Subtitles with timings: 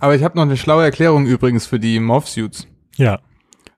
[0.00, 2.66] Aber ich habe noch eine schlaue Erklärung übrigens für die Morph-Suits.
[2.96, 3.20] Ja.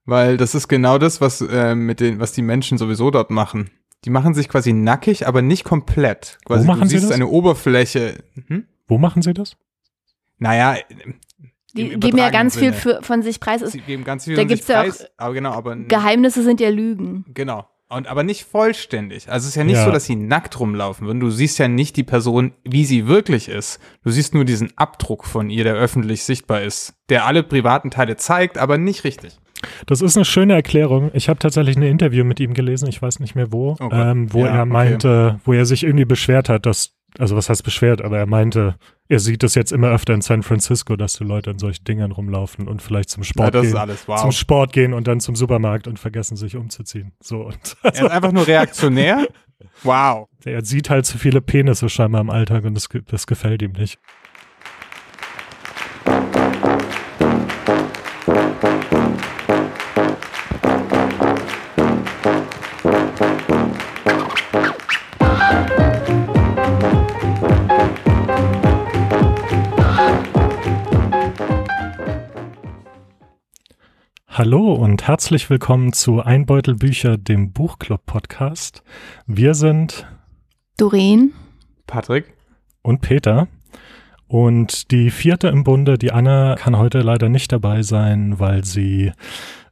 [0.05, 3.71] Weil das ist genau das, was, äh, mit den, was die Menschen sowieso dort machen.
[4.05, 6.39] Die machen sich quasi nackig, aber nicht komplett.
[6.47, 7.17] Quasi, machen du sie siehst das?
[7.17, 8.23] eine Oberfläche.
[8.49, 8.67] Hm?
[8.89, 9.57] Wo machen sie das?
[10.39, 10.77] Naja,
[11.75, 12.97] Die Im geben ja ganz viel Sinne.
[12.97, 13.61] für, von sich preis.
[13.71, 16.43] Sie geben ganz viel Da von sich gibt's ja auch preis, aber genau, aber Geheimnisse
[16.43, 17.25] sind ja Lügen.
[17.35, 17.67] genau.
[17.93, 19.29] Und aber nicht vollständig.
[19.29, 19.85] Also es ist ja nicht Ja.
[19.85, 21.19] so, dass sie nackt rumlaufen würden.
[21.19, 23.81] Du siehst ja nicht die Person, wie sie wirklich ist.
[24.05, 28.17] Du siehst nur diesen Abdruck von ihr, der öffentlich sichtbar ist, der alle privaten Teile
[28.17, 29.39] zeigt, aber nicht richtig.
[29.87, 31.11] Das ist eine schöne Erklärung.
[31.15, 34.33] Ich habe tatsächlich ein Interview mit ihm gelesen, ich weiß nicht mehr wo, Oh ähm,
[34.33, 34.71] wo Ja, er okay.
[34.71, 38.77] meinte, wo er sich irgendwie beschwert hat, dass, also was heißt beschwert, aber er meinte,
[39.09, 42.13] er sieht es jetzt immer öfter in San Francisco, dass die Leute in solchen Dingern
[42.13, 43.77] rumlaufen und vielleicht zum Ja, Sport ist gehen.
[43.77, 44.33] alles Zum wow.
[44.33, 47.13] Sport gehen und dann zum Supermarkt und vergessen sich umzuziehen.
[47.21, 49.27] So und Er ist einfach nur reaktionär.
[49.83, 50.29] Wow.
[50.45, 53.99] er sieht halt zu viele Penisse scheinbar im Alltag und das, das gefällt ihm nicht.
[74.43, 78.83] Hallo und herzlich willkommen zu Einbeutel Bücher, dem Buchclub Podcast.
[79.27, 80.07] Wir sind
[80.79, 81.35] Doreen,
[81.87, 82.33] Patrick.
[82.81, 83.49] und Peter.
[84.29, 89.13] Und die vierte im Bunde, die Anna, kann heute leider nicht dabei sein, weil sie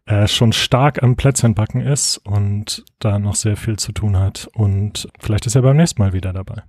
[0.05, 4.51] äh, schon stark am Plätzchenbacken ist und da noch sehr viel zu tun hat.
[4.53, 6.63] Und vielleicht ist er beim nächsten Mal wieder dabei.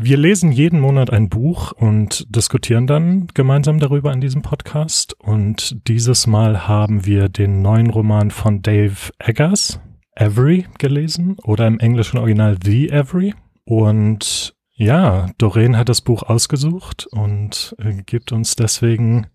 [0.00, 5.12] Wir lesen jeden Monat ein Buch und diskutieren dann gemeinsam darüber in diesem Podcast.
[5.18, 9.80] Und dieses Mal haben wir den neuen Roman von Dave Eggers,
[10.14, 13.34] Every, gelesen oder im englischen Original The Every.
[13.64, 17.74] Und ja, Doreen hat das Buch ausgesucht und
[18.06, 19.26] gibt uns deswegen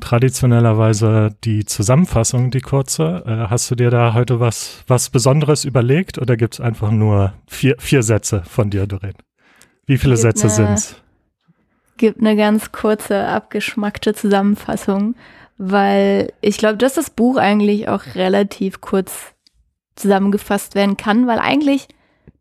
[0.00, 3.24] traditionellerweise die Zusammenfassung, die kurze.
[3.26, 7.34] Äh, hast du dir da heute was, was Besonderes überlegt oder gibt es einfach nur
[7.46, 9.12] vier, vier Sätze von dir, Doreen?
[9.86, 10.96] Wie viele Gibt Sätze ne- sind's?
[11.98, 15.14] gibt eine ganz kurze, abgeschmackte Zusammenfassung,
[15.56, 19.34] weil ich glaube, dass das Buch eigentlich auch relativ kurz
[19.94, 21.86] zusammengefasst werden kann, weil eigentlich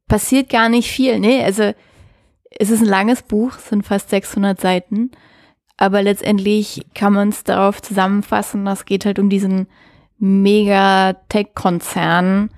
[0.07, 1.19] passiert gar nicht viel.
[1.19, 1.73] Nee, also
[2.49, 5.11] es ist ein langes Buch, es sind fast 600 Seiten,
[5.77, 9.67] aber letztendlich kann man es darauf zusammenfassen, das geht halt um diesen
[10.17, 12.49] Mega-Tech-Konzern,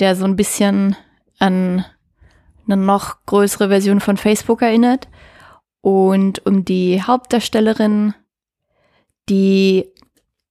[0.00, 0.96] der so ein bisschen
[1.38, 1.84] an
[2.68, 5.08] eine noch größere Version von Facebook erinnert
[5.80, 8.14] und um die Hauptdarstellerin,
[9.28, 9.88] die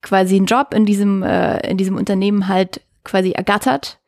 [0.02, 4.00] quasi einen Job in diesem, äh, in diesem Unternehmen halt quasi ergattert,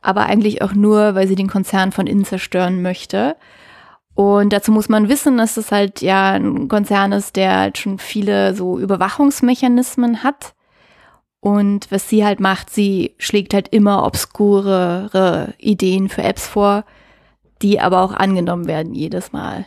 [0.00, 3.36] aber eigentlich auch nur, weil sie den Konzern von innen zerstören möchte.
[4.14, 7.98] Und dazu muss man wissen, dass das halt ja ein Konzern ist, der halt schon
[7.98, 10.54] viele so Überwachungsmechanismen hat.
[11.40, 16.84] Und was sie halt macht, sie schlägt halt immer obskurere Ideen für Apps vor,
[17.64, 19.64] die aber auch angenommen werden jedes Mal.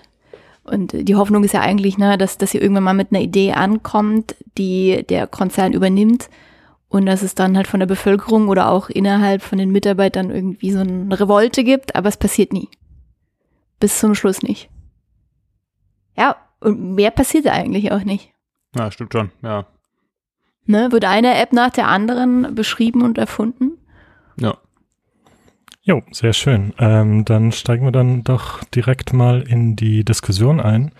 [0.63, 3.53] Und die Hoffnung ist ja eigentlich, ne, dass, dass sie irgendwann mal mit einer Idee
[3.53, 6.29] ankommt, die der Konzern übernimmt
[6.89, 10.71] und dass es dann halt von der Bevölkerung oder auch innerhalb von den Mitarbeitern irgendwie
[10.71, 12.69] so eine Revolte gibt, aber es passiert nie.
[13.79, 14.69] Bis zum Schluss nicht.
[16.15, 18.31] Ja, und mehr passiert eigentlich auch nicht.
[18.75, 19.65] Ja, stimmt schon, ja.
[20.65, 23.79] Ne, wird eine App nach der anderen beschrieben und erfunden?
[24.39, 24.57] Ja.
[25.87, 26.73] Jo, sehr schön.
[26.79, 30.91] Ähm, dann steigen wir dann doch direkt mal in die Diskussion ein.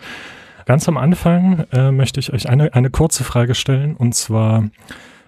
[0.64, 4.70] Ganz am Anfang äh, möchte ich euch eine, eine kurze Frage stellen und zwar,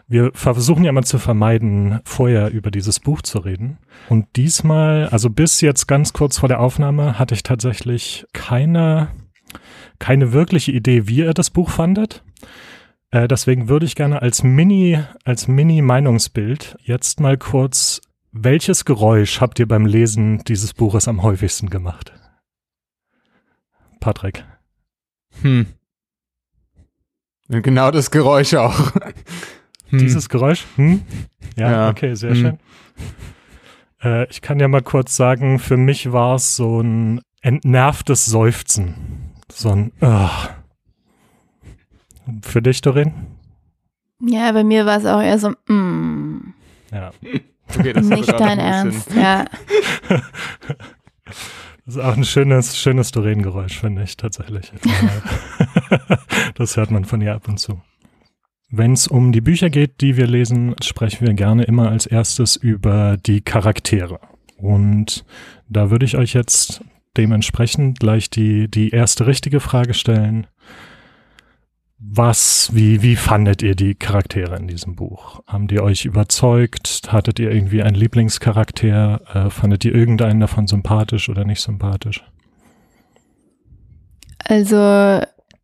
[0.08, 3.76] wir versuchen ja mal zu vermeiden, vorher über dieses Buch zu reden.
[4.08, 9.08] Und diesmal, also bis jetzt ganz kurz vor der Aufnahme, hatte ich tatsächlich keine,
[9.98, 12.22] keine wirkliche Idee, wie ihr das Buch fandet.
[13.10, 18.00] Äh, deswegen würde ich gerne als Mini, als Mini-Meinungsbild jetzt mal kurz
[18.32, 22.12] welches Geräusch habt ihr beim Lesen dieses Buches am häufigsten gemacht?
[24.00, 24.44] Patrick.
[25.42, 25.66] Hm.
[27.48, 28.92] Und Genau das Geräusch auch.
[29.88, 29.98] Hm.
[29.98, 30.66] Dieses Geräusch?
[30.76, 31.02] Hm?
[31.56, 31.88] Ja, Ja.
[31.90, 32.36] okay, sehr Hm.
[32.36, 32.58] schön.
[34.02, 39.32] Äh, ich kann ja mal kurz sagen, für mich war es so ein entnervtes Seufzen.
[39.50, 40.30] So ein Ugh.
[42.42, 43.12] Für dich, Doreen?
[44.22, 46.54] Ja, bei mir war es auch eher so, mm,
[46.92, 47.10] Ja.
[47.78, 49.10] Okay, das nicht dein Ernst.
[49.14, 49.44] Ja,
[51.90, 54.70] Das ist auch ein schönes, schönes Doreen-Geräusch, finde ich tatsächlich.
[56.54, 57.80] das hört man von ihr ab und zu.
[58.70, 62.54] Wenn es um die Bücher geht, die wir lesen, sprechen wir gerne immer als erstes
[62.54, 64.20] über die Charaktere.
[64.56, 65.24] Und
[65.68, 66.80] da würde ich euch jetzt
[67.16, 70.46] dementsprechend gleich die, die erste richtige Frage stellen.
[72.02, 75.42] Was, wie, wie fandet ihr die Charaktere in diesem Buch?
[75.46, 77.12] Haben die euch überzeugt?
[77.12, 79.20] Hattet ihr irgendwie einen Lieblingscharakter?
[79.34, 82.24] Äh, fandet ihr irgendeinen davon sympathisch oder nicht sympathisch?
[84.38, 85.20] Also,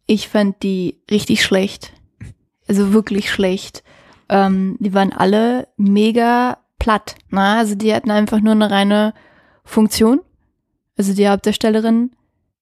[0.07, 1.95] ich fand die richtig schlecht.
[2.69, 3.83] Also wirklich schlecht.
[4.29, 7.17] Ähm, die waren alle mega platt.
[7.31, 7.41] Ne?
[7.41, 9.15] Also die hatten einfach nur eine reine
[9.65, 10.21] Funktion.
[10.99, 12.11] Also die Hauptdarstellerin,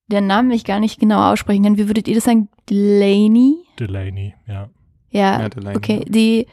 [0.06, 1.78] deren Namen ich gar nicht genau aussprechen kann.
[1.78, 2.48] Wie würdet ihr das sagen?
[2.70, 3.64] Delaney?
[3.78, 4.70] Delaney, ja.
[5.10, 5.98] Ja, Ja, Delaney, okay.
[5.98, 6.04] ja.
[6.06, 6.46] Die,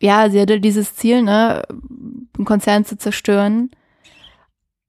[0.00, 3.70] ja, sie hatte dieses Ziel, ne, einen Konzern zu zerstören.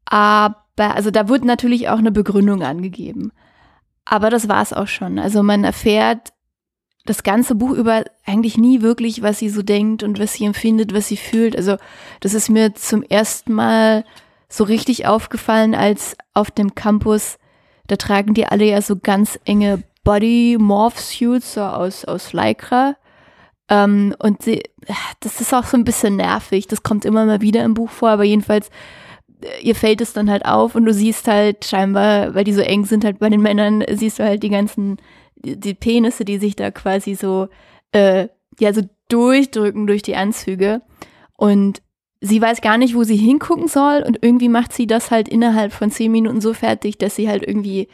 [0.06, 3.32] Aber, also da wurde natürlich auch eine Begründung angegeben.
[4.06, 5.18] Aber das war es auch schon.
[5.20, 6.34] Also man erfährt
[7.06, 10.94] das ganze Buch über eigentlich nie wirklich, was sie so denkt und was sie empfindet,
[10.94, 11.56] was sie fühlt.
[11.56, 11.78] Also
[12.20, 14.06] das ist mir zum ersten Mal
[14.48, 17.38] so richtig aufgefallen, als auf dem Campus,
[17.88, 22.96] da tragen die alle ja so ganz enge Body Morph Suits so aus, aus Lycra.
[23.70, 24.64] Ähm, und sie,
[25.22, 26.68] das ist auch so ein bisschen nervig.
[26.68, 28.70] Das kommt immer mal wieder im Buch vor, aber jedenfalls,
[29.42, 32.62] äh, ihr fällt es dann halt auf und du siehst halt scheinbar, weil die so
[32.62, 34.98] eng sind halt bei den Männern, siehst du halt die ganzen,
[35.36, 37.48] die, die Penisse, die sich da quasi so,
[37.92, 38.28] äh,
[38.60, 40.82] ja, so durchdrücken durch die Anzüge.
[41.38, 41.82] Und
[42.22, 45.74] sie weiß gar nicht, wo sie hingucken soll und irgendwie macht sie das halt innerhalb
[45.74, 47.88] von zehn Minuten so fertig, dass sie halt irgendwie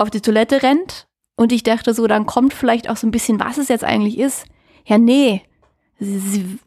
[0.00, 1.06] auf die Toilette rennt.
[1.36, 4.18] Und ich dachte so, dann kommt vielleicht auch so ein bisschen, was es jetzt eigentlich
[4.18, 4.44] ist.
[4.86, 5.42] Ja, nee.
[5.98, 6.58] Sie, sie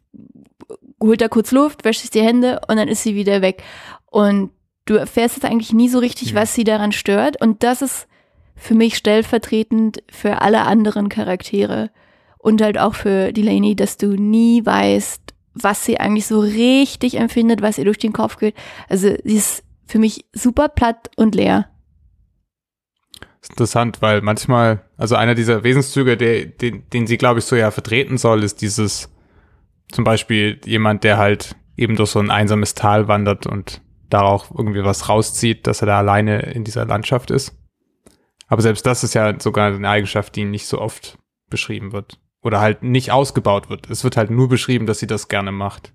[1.02, 3.62] holt da kurz Luft, wäscht sich die Hände und dann ist sie wieder weg.
[4.10, 4.50] Und
[4.86, 6.40] du erfährst jetzt eigentlich nie so richtig, Ja.
[6.40, 7.40] was sie daran stört.
[7.40, 8.08] Und das ist
[8.56, 11.90] für mich stellvertretend für alle anderen Charaktere
[12.38, 15.20] und halt auch für Delaney, dass du nie weißt,
[15.54, 18.54] was sie eigentlich so richtig empfindet, was ihr durch den Kopf geht.
[18.88, 21.68] Also sie ist für mich super platt und leer.
[23.44, 27.56] Ist interessant, weil manchmal, also einer dieser Wesenszüge, der, den, den sie, glaube ich, so
[27.56, 29.12] ja vertreten soll, ist dieses,
[29.92, 34.50] zum Beispiel jemand, der halt eben durch so ein einsames Tal wandert und da auch
[34.50, 37.56] irgendwie was rauszieht, dass er da alleine in dieser Landschaft ist.
[38.46, 41.18] Aber selbst das ist ja sogar eine Eigenschaft, die nicht so oft
[41.50, 42.18] beschrieben wird.
[42.42, 43.88] Oder halt nicht ausgebaut wird.
[43.88, 45.92] Es wird halt nur beschrieben, dass sie das gerne macht.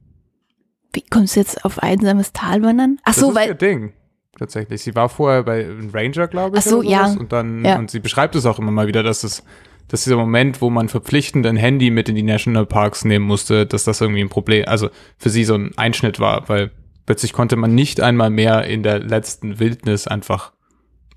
[0.92, 2.98] Wie kommst du jetzt auf einsames Tal wandern?
[3.04, 3.94] Ach Das so, weil ihr Ding.
[4.38, 4.82] Tatsächlich.
[4.84, 6.64] Sie war vorher bei einem Ranger, glaube ich.
[6.66, 7.06] Ach so, ja.
[7.08, 7.78] Und dann, Ja.
[7.78, 9.44] und sie beschreibt es auch immer mal wieder, dass es,
[9.88, 13.84] dass dieser Moment, wo man verpflichtend ein Handy mit in die Nationalparks nehmen musste, dass
[13.84, 16.72] das irgendwie ein Problem, also für sie so ein Einschnitt war, weil
[17.06, 20.52] plötzlich konnte man nicht einmal mehr in der letzten Wildnis einfach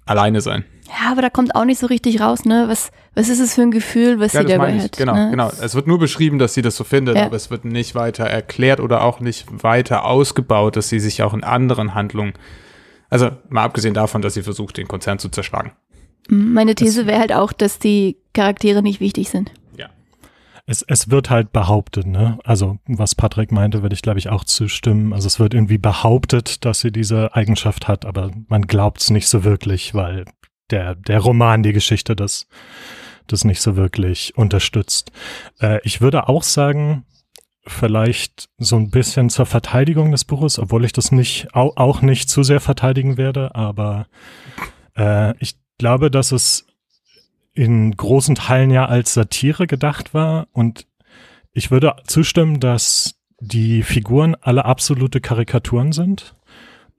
[0.07, 0.65] alleine sein.
[0.89, 2.65] ja, aber da kommt auch nicht so richtig raus, ne?
[2.69, 4.97] Was, was ist es für ein Gefühl, was sie dabei hat?
[4.97, 5.31] Genau, ne?
[5.31, 5.51] genau.
[5.63, 7.27] Es wird nur beschrieben, dass sie das so findet, Ja.
[7.27, 11.35] aber es wird nicht weiter erklärt oder auch nicht weiter ausgebaut, dass sie sich auch
[11.35, 12.33] in anderen Handlungen,
[13.13, 15.73] also mal abgesehen davon, dass sie versucht, den Konzern zu zerschlagen.
[16.29, 19.53] Mhm, Meine These wäre halt auch, dass die Charaktere nicht wichtig sind.
[19.77, 19.91] Ja.
[20.65, 22.39] Es, es wird halt behauptet, ne?
[22.45, 25.13] Also, was Patrick meinte, würde ich, glaube ich, auch zustimmen.
[25.13, 29.29] Also, es wird irgendwie behauptet, dass sie diese Eigenschaft hat, aber man glaubt es nicht
[29.29, 30.25] so wirklich, weil
[30.71, 32.47] der, der Roman, die Geschichte, das,
[33.27, 35.13] das nicht so wirklich unterstützt.
[35.61, 37.05] Äh, ich würde auch sagen,
[37.65, 42.43] vielleicht so ein bisschen zur Verteidigung des Buches, obwohl ich das nicht, auch, nicht zu
[42.43, 44.07] sehr verteidigen werde, aber
[44.97, 46.67] äh, ich glaube, dass es
[47.55, 50.87] in großen Teilen ja als Satire gedacht war und
[51.53, 56.35] ich würde zustimmen, dass die Figuren alle absolute Karikaturen sind.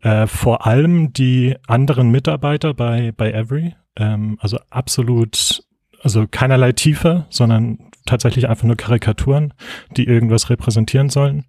[0.01, 3.75] Äh, vor allem die anderen Mitarbeiter bei, bei Every.
[3.96, 5.63] Ähm, also absolut,
[6.01, 9.53] also keinerlei Tiefe, sondern tatsächlich einfach nur Karikaturen,
[9.95, 11.45] die irgendwas repräsentieren sollen.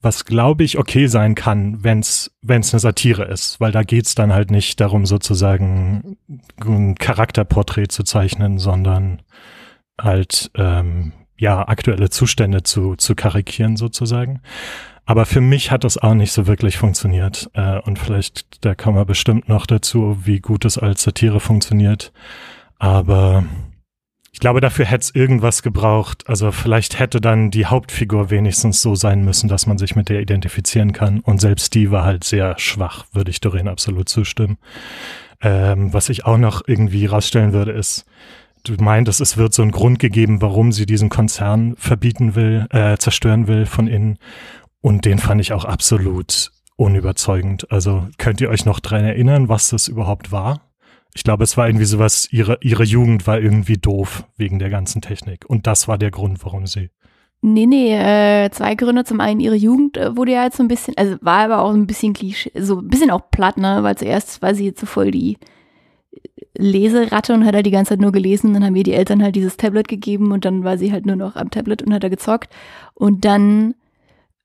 [0.00, 4.32] Was glaube ich okay sein kann, wenn es eine Satire ist, weil da geht's dann
[4.32, 6.16] halt nicht darum, sozusagen
[6.64, 9.22] ein Charakterporträt zu zeichnen, sondern
[10.00, 14.40] halt ähm, ja aktuelle Zustände zu, zu karikieren sozusagen.
[15.06, 17.50] Aber für mich hat das auch nicht so wirklich funktioniert.
[17.52, 22.12] Äh, und vielleicht, da kommen wir bestimmt noch dazu, wie gut es als Satire funktioniert.
[22.78, 23.44] Aber
[24.34, 26.24] ich glaube, dafür hätte es irgendwas gebraucht.
[26.28, 30.20] Also vielleicht hätte dann die Hauptfigur wenigstens so sein müssen, dass man sich mit der
[30.20, 31.20] identifizieren kann.
[31.20, 34.58] Und selbst die war halt sehr schwach, würde ich Doreen absolut zustimmen.
[35.40, 38.06] Ähm, was ich auch noch irgendwie rausstellen würde, ist,
[38.64, 42.96] du meintest, es wird so ein Grund gegeben, warum sie diesen Konzern verbieten will, äh,
[42.96, 44.18] zerstören will von innen.
[44.80, 47.70] Und den fand ich auch absolut unüberzeugend.
[47.70, 50.60] Also könnt ihr euch noch dran erinnern, was das überhaupt war?
[51.14, 55.00] Ich glaube, es war irgendwie sowas, ihre, ihre Jugend war irgendwie doof wegen der ganzen
[55.00, 55.44] Technik.
[55.48, 56.90] Und das war der Grund, warum sie.
[57.40, 59.04] Nee, nee, äh, zwei Gründe.
[59.04, 61.72] Zum einen, ihre Jugend äh, wurde ja jetzt so ein bisschen, also war aber auch
[61.72, 63.82] ein bisschen Klischee, so ein bisschen auch platt, ne?
[63.82, 65.38] Weil zuerst war sie jetzt so voll die
[66.56, 68.54] Leseratte und hat halt die ganze Zeit nur gelesen.
[68.54, 71.16] Dann haben wir die Eltern halt dieses Tablet gegeben und dann war sie halt nur
[71.16, 72.52] noch am Tablet und hat da gezockt.
[72.94, 73.74] Und dann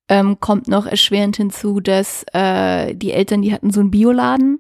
[0.10, 4.60] ähm, kommt noch erschwerend hinzu, dass äh, die Eltern, die hatten so einen Bioladen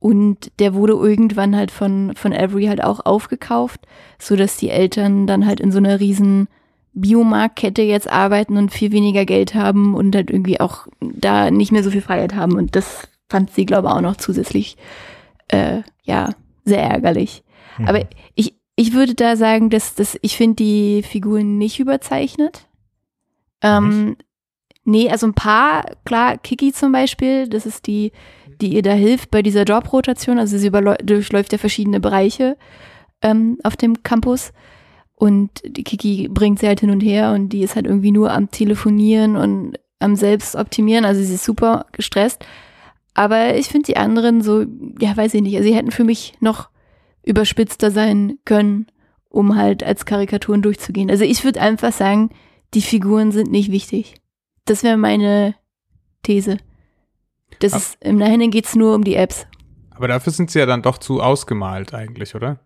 [0.00, 3.82] und der wurde irgendwann halt von, von Avery halt auch aufgekauft,
[4.18, 6.48] so dass die Eltern dann halt in so einer riesen
[6.94, 11.84] Biomarktkette jetzt arbeiten und viel weniger Geld haben und halt irgendwie auch da nicht mehr
[11.84, 12.56] so viel Freiheit haben.
[12.56, 14.78] Und das fand sie, glaube ich, auch noch zusätzlich,
[15.48, 16.30] äh, ja,
[16.64, 17.44] sehr ärgerlich.
[17.78, 17.88] Mhm.
[17.88, 18.04] Aber
[18.34, 22.66] ich, ich würde da sagen, dass, dass ich finde die Figuren nicht überzeichnet.
[23.62, 24.16] Ähm,
[24.84, 28.12] nee, also ein paar, klar, Kiki zum Beispiel, das ist die,
[28.60, 30.38] die ihr da hilft bei dieser Jobrotation.
[30.38, 32.56] Also sie durchläuft ja verschiedene Bereiche
[33.22, 34.52] ähm, auf dem Campus.
[35.14, 38.32] Und die Kiki bringt sie halt hin und her und die ist halt irgendwie nur
[38.32, 41.04] am Telefonieren und am Selbstoptimieren.
[41.04, 42.44] Also sie ist super gestresst.
[43.14, 44.64] Aber ich finde die anderen so,
[44.98, 45.56] ja, weiß ich nicht.
[45.56, 46.70] Also sie hätten für mich noch
[47.22, 48.86] überspitzter sein können,
[49.28, 51.10] um halt als Karikaturen durchzugehen.
[51.10, 52.30] Also ich würde einfach sagen,
[52.72, 54.14] die Figuren sind nicht wichtig.
[54.64, 55.54] Das wäre meine
[56.22, 56.58] These.
[57.58, 59.46] Das ist, Im Nachhinein geht es nur um die Apps.
[59.90, 62.60] Aber dafür sind sie ja dann doch zu ausgemalt eigentlich, oder?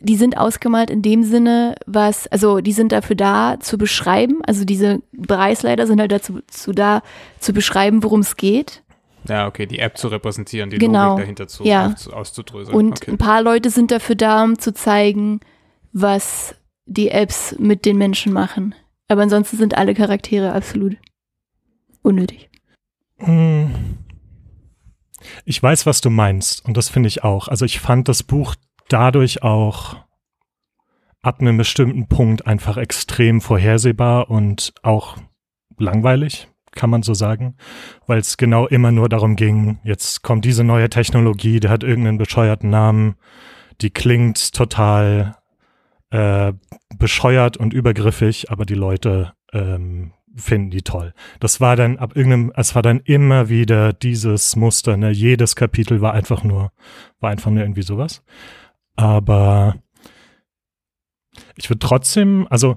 [0.00, 4.64] Die sind ausgemalt in dem Sinne, was, also die sind dafür da zu beschreiben, also
[4.64, 7.02] diese Bereichsleiter sind halt dazu zu da
[7.38, 8.82] zu beschreiben, worum es geht.
[9.28, 11.10] Ja, okay, die App zu repräsentieren, die genau.
[11.10, 11.86] Logik dahinter zu, ja.
[11.86, 12.76] auf, auszudröseln.
[12.76, 13.10] Und okay.
[13.10, 15.40] ein paar Leute sind dafür da, um zu zeigen,
[15.92, 16.54] was
[16.86, 18.74] die Apps mit den Menschen machen.
[19.08, 20.96] Aber ansonsten sind alle Charaktere absolut
[22.02, 22.50] unnötig.
[23.18, 23.98] Hm.
[25.44, 27.48] Ich weiß, was du meinst und das finde ich auch.
[27.48, 28.54] Also ich fand das Buch
[28.88, 29.96] dadurch auch
[31.22, 35.16] ab einem bestimmten Punkt einfach extrem vorhersehbar und auch
[35.78, 37.56] langweilig, kann man so sagen,
[38.06, 42.18] weil es genau immer nur darum ging, jetzt kommt diese neue Technologie, die hat irgendeinen
[42.18, 43.16] bescheuerten Namen,
[43.80, 45.36] die klingt total
[46.10, 46.52] äh,
[46.98, 51.14] bescheuert und übergriffig, aber die Leute ähm, finden die toll.
[51.40, 55.10] Das war dann ab irgendeinem, es war dann immer wieder dieses Muster, ne?
[55.10, 56.72] Jedes Kapitel war einfach nur,
[57.20, 58.22] war einfach nur irgendwie sowas.
[58.96, 59.76] Aber
[61.56, 62.76] ich würde trotzdem, also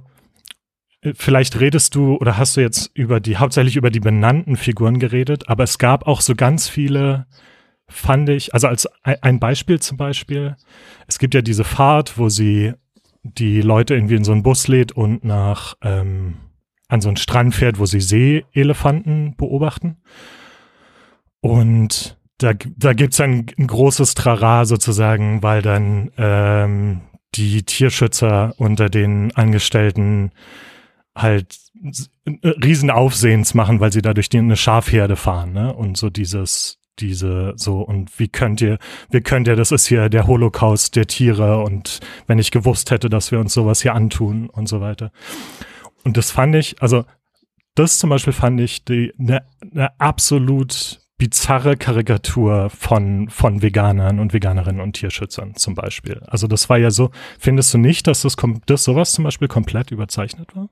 [1.02, 5.00] äh, vielleicht redest du oder hast du jetzt über die, hauptsächlich über die benannten Figuren
[5.00, 7.28] geredet, aber es gab auch so ganz viele,
[7.88, 10.56] fand ich, also als ein Beispiel zum Beispiel,
[11.08, 12.74] es gibt ja diese Fahrt, wo sie
[13.24, 16.36] die Leute irgendwie in so einen Bus lädt und nach, ähm,
[16.88, 19.98] an so einen Strand fährt, wo sie Seeelefanten beobachten.
[21.42, 27.02] Und da, da gibt es ein, ein großes Trara sozusagen, weil dann ähm,
[27.36, 30.32] die Tierschützer unter den Angestellten
[31.16, 31.58] halt
[32.26, 35.74] Riesenaufsehens machen, weil sie da durch die, eine Schafherde fahren, ne?
[35.74, 38.78] Und so dieses, diese, so, und wie könnt ihr,
[39.10, 43.10] wie könnt ihr, das ist hier der Holocaust der Tiere und wenn ich gewusst hätte,
[43.10, 45.12] dass wir uns sowas hier antun und so weiter.
[46.08, 47.04] Und das fand ich, also
[47.76, 54.80] das zum Beispiel fand ich eine ne absolut bizarre Karikatur von, von Veganern und Veganerinnen
[54.80, 56.22] und Tierschützern zum Beispiel.
[56.28, 58.38] Also das war ja so, findest du nicht, dass das,
[58.68, 60.70] dass sowas zum Beispiel komplett überzeichnet war?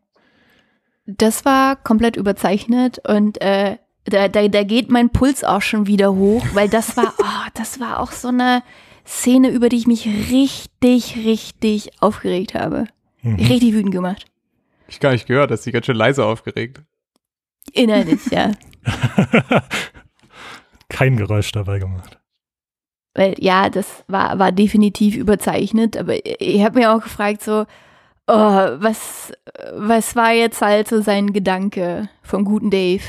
[1.05, 3.75] Das war komplett überzeichnet und äh,
[4.05, 7.81] da, da, da geht mein Puls auch schon wieder hoch, weil das war, oh, das
[7.81, 8.63] war auch so eine
[9.05, 12.85] Szene, über die ich mich richtig, richtig aufgeregt habe.
[13.21, 13.35] Mhm.
[13.35, 14.27] Richtig wütend gemacht.
[14.87, 16.81] Ich gar nicht gehört, dass sie ganz schön leise aufgeregt.
[17.73, 18.51] Innerlich, ja.
[20.89, 22.19] Kein Geräusch dabei gemacht.
[23.15, 27.65] Weil ja, das war, war definitiv überzeichnet, aber ich habe mir auch gefragt, so,
[28.27, 29.31] oh, was,
[29.73, 33.03] was war jetzt halt so sein Gedanke vom guten Dave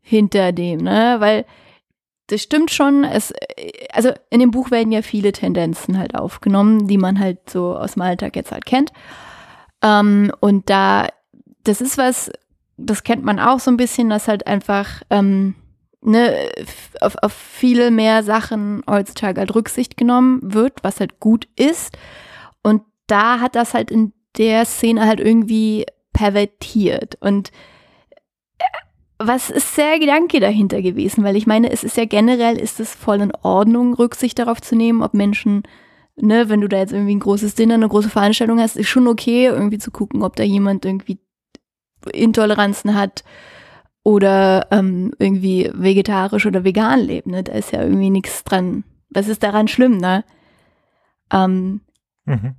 [0.00, 1.16] hinter dem, ne?
[1.18, 1.44] Weil
[2.28, 3.32] das stimmt schon, es,
[3.92, 7.92] also in dem Buch werden ja viele Tendenzen halt aufgenommen, die man halt so aus
[7.94, 8.92] dem Alltag jetzt halt kennt.
[9.82, 11.08] Ähm, und da,
[11.64, 12.30] das ist was,
[12.76, 15.54] das kennt man auch so ein bisschen, dass halt einfach ähm,
[16.02, 16.48] ne,
[17.00, 21.96] auf, auf viele mehr Sachen heutzutage halt Rücksicht genommen wird, was halt gut ist.
[22.62, 27.16] Und da hat das halt in der Szene halt irgendwie pervertiert.
[27.20, 27.50] Und
[28.58, 28.64] äh,
[29.18, 31.24] was ist der Gedanke dahinter gewesen?
[31.24, 34.76] Weil ich meine, es ist ja generell, ist es voll in Ordnung, Rücksicht darauf zu
[34.76, 35.62] nehmen, ob Menschen
[36.16, 39.06] ne, wenn du da jetzt irgendwie ein großes Dinner, eine große Veranstaltung hast, ist schon
[39.06, 41.18] okay, irgendwie zu gucken, ob da jemand irgendwie
[42.12, 43.24] Intoleranzen hat
[44.02, 47.26] oder ähm, irgendwie vegetarisch oder vegan lebt.
[47.26, 47.42] Ne?
[47.42, 48.84] Da ist ja irgendwie nichts dran.
[49.10, 50.24] Was ist daran schlimm, ne?
[51.32, 51.80] Ähm,
[52.24, 52.54] mhm.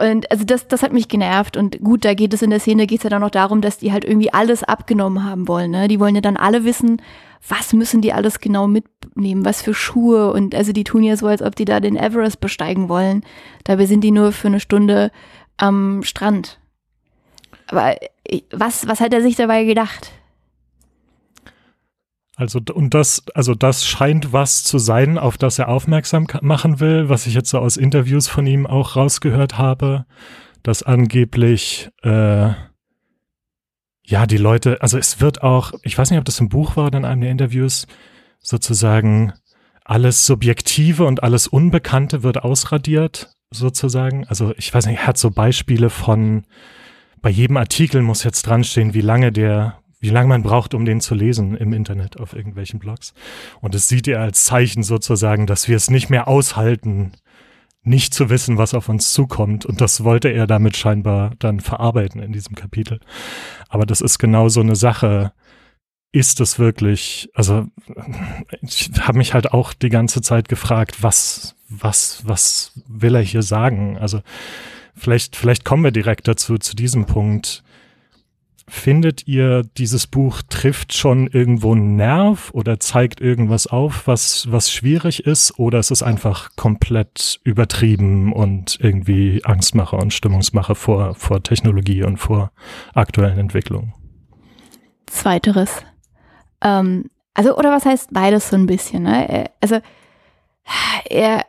[0.00, 1.56] Und also das, das hat mich genervt.
[1.56, 3.78] Und gut, da geht es in der Szene, geht es ja dann noch darum, dass
[3.78, 5.70] die halt irgendwie alles abgenommen haben wollen.
[5.70, 5.88] Ne?
[5.88, 7.02] Die wollen ja dann alle wissen,
[7.48, 10.32] was müssen die alles genau mitnehmen, was für Schuhe.
[10.32, 13.24] Und also die tun ja so, als ob die da den Everest besteigen wollen.
[13.64, 15.10] Dabei sind die nur für eine Stunde
[15.56, 16.58] am Strand.
[17.66, 20.12] Aber äh, was, was hat er sich dabei gedacht?
[22.36, 27.08] Also, und das, also das scheint was zu sein, auf das er aufmerksam machen will,
[27.08, 30.04] was ich jetzt so aus Interviews von ihm auch rausgehört habe,
[30.64, 32.50] dass angeblich, äh,
[34.06, 36.86] ja, die Leute, also es wird auch, ich weiß nicht, ob das im Buch war
[36.86, 37.86] oder in einem der Interviews,
[38.40, 39.32] sozusagen
[39.84, 44.26] alles Subjektive und alles Unbekannte wird ausradiert, sozusagen.
[44.28, 46.44] Also ich weiß nicht, er hat so Beispiele von,
[47.22, 50.84] bei jedem Artikel muss jetzt dran stehen, wie lange der wie lange man braucht, um
[50.84, 53.14] den zu lesen im Internet auf irgendwelchen Blogs.
[53.62, 57.12] Und das sieht er als Zeichen sozusagen, dass wir es nicht mehr aushalten,
[57.84, 59.66] nicht zu wissen, was auf uns zukommt.
[59.66, 63.00] Und das wollte er damit scheinbar dann verarbeiten in diesem Kapitel.
[63.68, 65.32] Aber das ist genau so eine Sache.
[66.10, 67.66] Ist es wirklich, also
[68.62, 73.42] ich habe mich halt auch die ganze Zeit gefragt, was, was, was will er hier
[73.42, 73.98] sagen?
[73.98, 74.20] Also
[74.94, 77.63] vielleicht, vielleicht kommen wir direkt dazu, zu diesem Punkt
[78.66, 84.72] Findet ihr, dieses Buch trifft schon irgendwo einen Nerv oder zeigt irgendwas auf, was, was
[84.72, 85.58] schwierig ist?
[85.58, 92.16] Oder ist es einfach komplett übertrieben und irgendwie Angstmache und Stimmungsmache vor, vor Technologie und
[92.16, 92.52] vor
[92.94, 93.92] aktuellen Entwicklungen?
[95.06, 95.82] Zweiteres.
[96.62, 99.02] Ähm, also, oder was heißt beides so ein bisschen?
[99.02, 99.50] Ne?
[99.60, 99.80] Also,
[101.10, 101.44] er,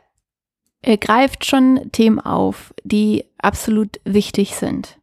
[0.82, 4.98] er greift schon Themen auf, die absolut wichtig sind.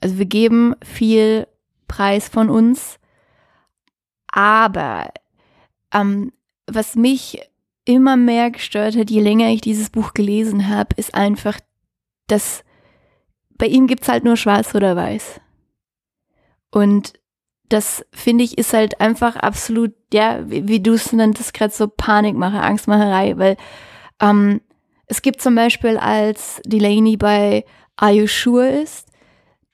[0.00, 1.46] Also wir geben viel
[1.92, 2.98] Preis von uns.
[4.28, 5.12] Aber
[5.92, 6.32] ähm,
[6.66, 7.38] was mich
[7.84, 11.60] immer mehr gestört hat, je länger ich dieses Buch gelesen habe, ist einfach,
[12.28, 12.64] dass
[13.58, 15.38] bei ihm gibt es halt nur schwarz oder weiß.
[16.70, 17.12] Und
[17.68, 21.88] das finde ich ist halt einfach absolut, ja, wie, wie du es nanntest, gerade so
[21.88, 23.58] Panikmache, Angstmacherei, weil
[24.18, 24.62] ähm,
[25.06, 29.11] es gibt zum Beispiel, als Delaney bei Are You Sure ist,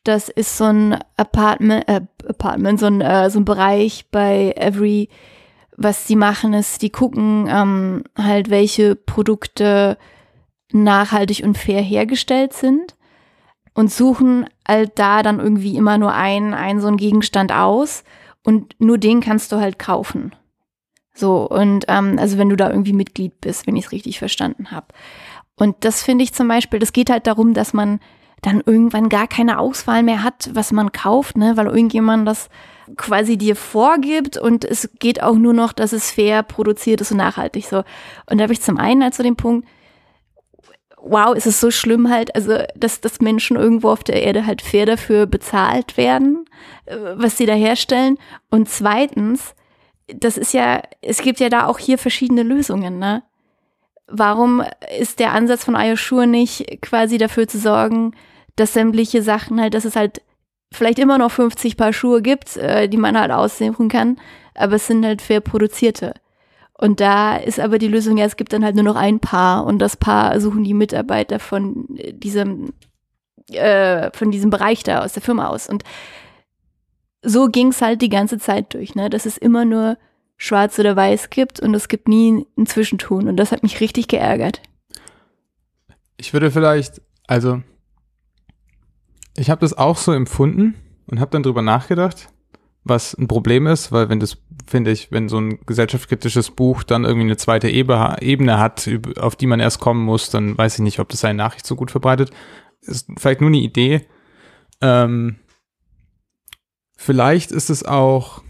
[0.05, 5.09] das ist so ein Apartment, äh, Apartment so, ein, äh, so ein Bereich bei Every,
[5.77, 9.99] was sie machen, ist, die gucken ähm, halt, welche Produkte
[10.73, 12.97] nachhaltig und fair hergestellt sind
[13.75, 18.03] und suchen halt da dann irgendwie immer nur einen, einen so einen Gegenstand aus
[18.45, 20.35] und nur den kannst du halt kaufen.
[21.15, 24.71] So, und ähm, also wenn du da irgendwie Mitglied bist, wenn ich es richtig verstanden
[24.71, 24.87] habe.
[25.57, 28.01] Und das finde ich zum Beispiel, das geht halt darum, dass man
[28.43, 32.49] dann irgendwann gar keine Auswahl mehr hat, was man kauft, ne, weil irgendjemand das
[32.97, 37.19] quasi dir vorgibt und es geht auch nur noch, dass es fair produziert ist und
[37.19, 37.85] nachhaltig so.
[38.31, 39.67] Und da habe ich zum einen halt so den Punkt,
[41.01, 44.63] wow, ist es so schlimm halt, also dass, dass Menschen irgendwo auf der Erde halt
[44.63, 46.45] fair dafür bezahlt werden,
[46.87, 48.19] äh, was sie da herstellen.
[48.51, 49.55] Und zweitens,
[50.09, 53.23] das ist ja, es gibt ja da auch hier verschiedene Lösungen, ne?
[54.09, 54.63] Warum
[54.99, 58.15] ist der Ansatz von Ayoshure nicht quasi dafür zu sorgen,
[58.57, 60.23] dass sämtliche Sachen halt, dass es halt
[60.73, 64.19] vielleicht immer noch 50 Paar Schuhe gibt, äh, die man halt aussuchen kann,
[64.55, 66.15] aber es sind halt fair produzierte.
[66.81, 69.67] Und da ist aber die Lösung ja, es gibt dann halt nur noch ein Paar
[69.67, 72.73] und das Paar suchen die Mitarbeiter von diesem,
[73.51, 75.69] äh, von diesem Bereich da aus der Firma aus.
[75.69, 75.83] Und
[77.23, 79.11] so ging es halt die ganze Zeit durch, ne?
[79.11, 79.99] Dass es immer nur
[80.39, 83.29] schwarz oder weiß gibt und es gibt nie ein Zwischentun.
[83.29, 84.63] Und das hat mich richtig geärgert.
[86.17, 87.63] Ich würde vielleicht, also
[89.37, 92.29] ich habe das auch so empfunden und habe dann drüber nachgedacht,
[92.85, 97.05] was ein Problem ist, weil wenn das, finde ich, wenn so ein gesellschaftskritisches Buch dann
[97.05, 101.01] irgendwie eine zweite Ebene hat, auf die man erst kommen muss, dann weiß ich nicht,
[101.01, 102.31] ob das seine Nachricht so gut verbreitet.
[102.81, 104.07] Ist vielleicht nur eine Idee.
[104.81, 105.37] Ähm,
[106.97, 108.43] vielleicht ist es auch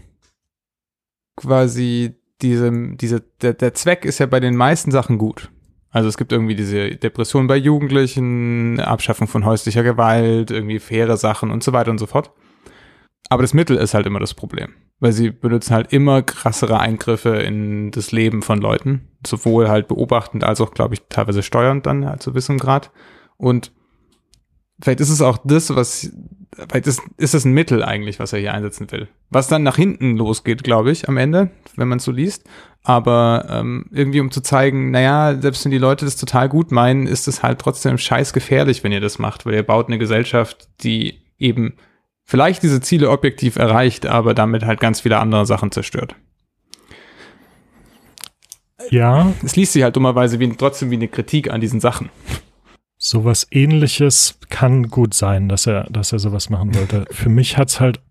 [1.39, 5.49] quasi diese, diese, der, der Zweck ist ja bei den meisten Sachen gut.
[5.91, 11.49] Also es gibt irgendwie diese Depression bei Jugendlichen, Abschaffung von häuslicher Gewalt, irgendwie faire Sachen
[11.49, 12.31] und so weiter und so fort.
[13.29, 17.37] Aber das Mittel ist halt immer das Problem, weil sie benutzen halt immer krassere Eingriffe
[17.37, 22.05] in das Leben von Leuten, sowohl halt beobachtend als auch, glaube ich, teilweise steuernd dann
[22.05, 22.91] halt zu gewissem Grad.
[23.37, 23.71] Und
[24.81, 26.11] vielleicht ist es auch das, was,
[26.67, 29.07] vielleicht ist, ist es ein Mittel eigentlich, was er hier einsetzen will.
[29.29, 32.47] Was dann nach hinten losgeht, glaube ich, am Ende, wenn man es so liest.
[32.83, 37.07] Aber ähm, irgendwie um zu zeigen, naja, selbst wenn die Leute das total gut meinen,
[37.07, 40.69] ist es halt trotzdem scheiß gefährlich, wenn ihr das macht, weil ihr baut eine Gesellschaft,
[40.83, 41.73] die eben
[42.23, 46.15] vielleicht diese Ziele objektiv erreicht, aber damit halt ganz viele andere Sachen zerstört.
[48.89, 49.33] Ja.
[49.43, 52.09] Es liest sich halt dummerweise wie, trotzdem wie eine Kritik an diesen Sachen.
[52.99, 57.05] Sowas ähnliches kann gut sein, dass er, dass er sowas machen wollte.
[57.11, 58.01] Für mich hat's halt,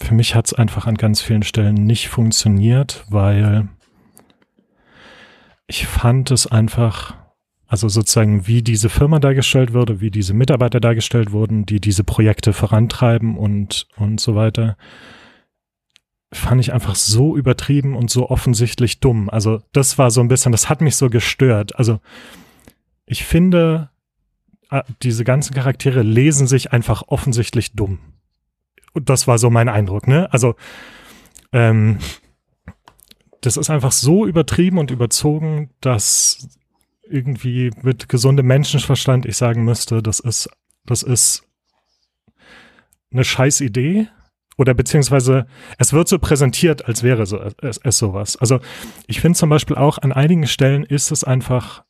[0.00, 3.68] für mich hat's einfach an ganz vielen Stellen nicht funktioniert, weil
[5.66, 7.16] ich fand es einfach,
[7.66, 12.52] also sozusagen, wie diese Firma dargestellt wurde, wie diese Mitarbeiter dargestellt wurden, die diese Projekte
[12.52, 14.76] vorantreiben und, und so weiter,
[16.32, 19.28] fand ich einfach so übertrieben und so offensichtlich dumm.
[19.28, 21.76] Also das war so ein bisschen, das hat mich so gestört.
[21.76, 21.98] Also
[23.08, 23.90] ich finde,
[24.70, 27.98] äh, diese ganzen Charaktere lesen sich einfach offensichtlich dumm.
[28.92, 30.32] Und das war so mein Eindruck, ne?
[30.32, 30.54] Also
[31.52, 31.98] ähm,
[33.40, 36.48] das ist einfach so übertrieben und überzogen, dass
[37.02, 40.50] irgendwie mit gesundem Menschenverstand ich sagen müsste, das ist,
[40.84, 41.44] das ist
[43.10, 44.08] eine scheiß Idee.
[44.58, 45.46] Oder beziehungsweise
[45.78, 48.36] es wird so präsentiert, als wäre so, es, es sowas.
[48.36, 48.58] Also
[49.06, 51.84] ich finde zum Beispiel auch an einigen Stellen ist es einfach,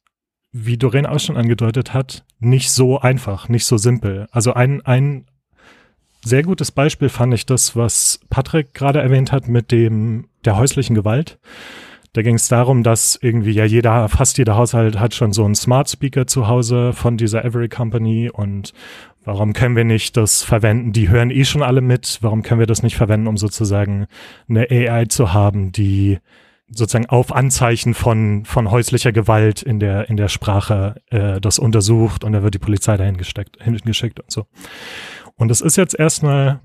[0.52, 4.26] wie Doreen auch schon angedeutet hat, nicht so einfach, nicht so simpel.
[4.30, 5.26] Also ein, ein
[6.24, 10.94] sehr gutes Beispiel fand ich das, was Patrick gerade erwähnt hat mit dem der häuslichen
[10.94, 11.38] Gewalt.
[12.14, 15.54] Da ging es darum, dass irgendwie ja jeder, fast jeder Haushalt hat schon so einen
[15.54, 18.72] Smart Speaker zu Hause von dieser Every Company und
[19.24, 20.92] warum können wir nicht das verwenden?
[20.92, 22.18] Die hören eh schon alle mit.
[22.22, 24.06] Warum können wir das nicht verwenden, um sozusagen
[24.48, 26.18] eine AI zu haben, die
[26.70, 32.24] sozusagen auf Anzeichen von, von häuslicher Gewalt in der, in der Sprache äh, das untersucht
[32.24, 34.46] und da wird die Polizei dahin gesteckt, hingeschickt und so.
[35.36, 36.60] Und das ist jetzt erstmal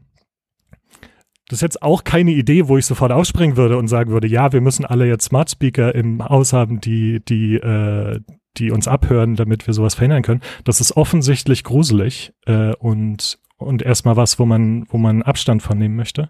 [1.49, 4.53] das ist jetzt auch keine Idee, wo ich sofort aufspringen würde und sagen würde, ja,
[4.53, 8.21] wir müssen alle jetzt Smart Speaker im Haus haben, die, die, äh,
[8.57, 10.41] die uns abhören, damit wir sowas verhindern können.
[10.63, 15.77] Das ist offensichtlich gruselig äh, und, und erstmal was, wo man, wo man Abstand von
[15.77, 16.29] nehmen möchte.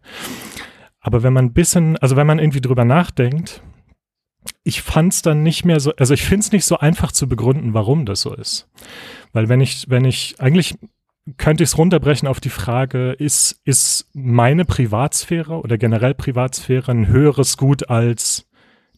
[1.03, 3.61] Aber wenn man ein bisschen, also wenn man irgendwie drüber nachdenkt,
[4.63, 7.27] ich fand es dann nicht mehr so, also ich finde es nicht so einfach zu
[7.27, 8.69] begründen, warum das so ist.
[9.33, 10.75] Weil wenn ich, wenn ich, eigentlich
[11.37, 17.07] könnte ich es runterbrechen auf die Frage, ist, ist meine Privatsphäre oder generell Privatsphäre ein
[17.07, 18.49] höheres Gut als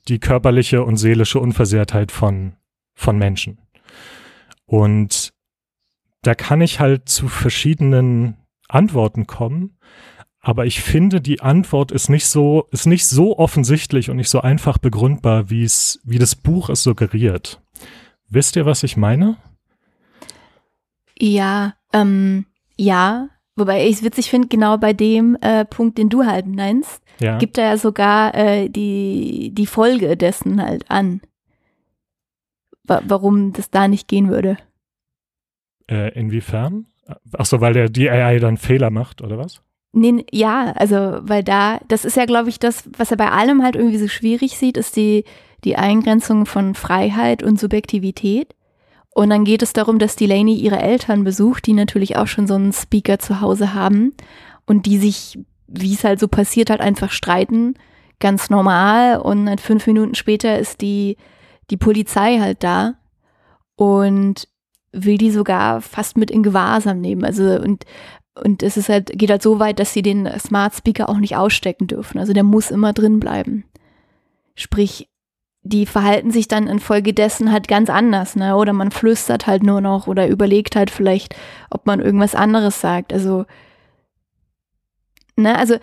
[0.07, 2.53] die körperliche und seelische Unversehrtheit von,
[2.93, 3.59] von Menschen?
[4.65, 5.33] Und
[6.21, 8.37] da kann ich halt zu verschiedenen
[8.67, 9.77] Antworten kommen.
[10.45, 14.41] Aber ich finde, die Antwort ist nicht so, ist nicht so offensichtlich und nicht so
[14.41, 17.63] einfach begründbar, wie es, wie das Buch es suggeriert.
[18.29, 19.37] Wisst ihr, was ich meine?
[21.17, 22.45] Ja, ähm,
[22.77, 27.01] ja, wobei ich es witzig finde, genau bei dem äh, Punkt, den du halt nennst,
[27.19, 27.39] ja.
[27.39, 31.21] gibt er ja sogar äh, die, die Folge dessen halt an.
[32.83, 34.59] Wa warum das da nicht gehen würde.
[35.89, 36.85] Äh, inwiefern?
[37.35, 39.64] Ach so, weil der die AI dann Fehler macht, oder was?
[39.97, 43.63] Nee, ja, also, weil da, das ist ja, glaube ich, das, was er bei allem
[43.63, 45.23] halt irgendwie so schwierig sieht, ist die,
[45.63, 48.55] die Eingrenzung von Freiheit und Subjektivität.
[49.11, 52.55] Und dann geht es darum, dass Delaney ihre Eltern besucht, die natürlich auch schon so
[52.55, 54.13] einen Speaker zu Hause haben
[54.65, 57.75] und die sich, wie es halt so passiert, halt einfach streiten.
[58.19, 59.19] Ganz normal.
[59.21, 61.15] Und dann fünf Minuten später ist die,
[61.69, 62.95] die Polizei halt da
[63.77, 64.49] und
[64.91, 67.23] will die sogar fast mit in Gewahrsam nehmen.
[67.23, 67.85] Also, und,
[68.43, 71.35] und es ist halt, geht halt so weit, dass sie den Smart Speaker auch nicht
[71.35, 72.19] ausstecken dürfen.
[72.19, 73.63] Also der muss immer drin bleiben.
[74.55, 75.09] Sprich,
[75.63, 78.55] die verhalten sich dann infolgedessen halt ganz anders, ne?
[78.55, 81.35] Oder man flüstert halt nur noch oder überlegt halt vielleicht,
[81.71, 83.11] ob man irgendwas anderes sagt.
[83.11, 83.45] Also,
[85.35, 85.77] ne, also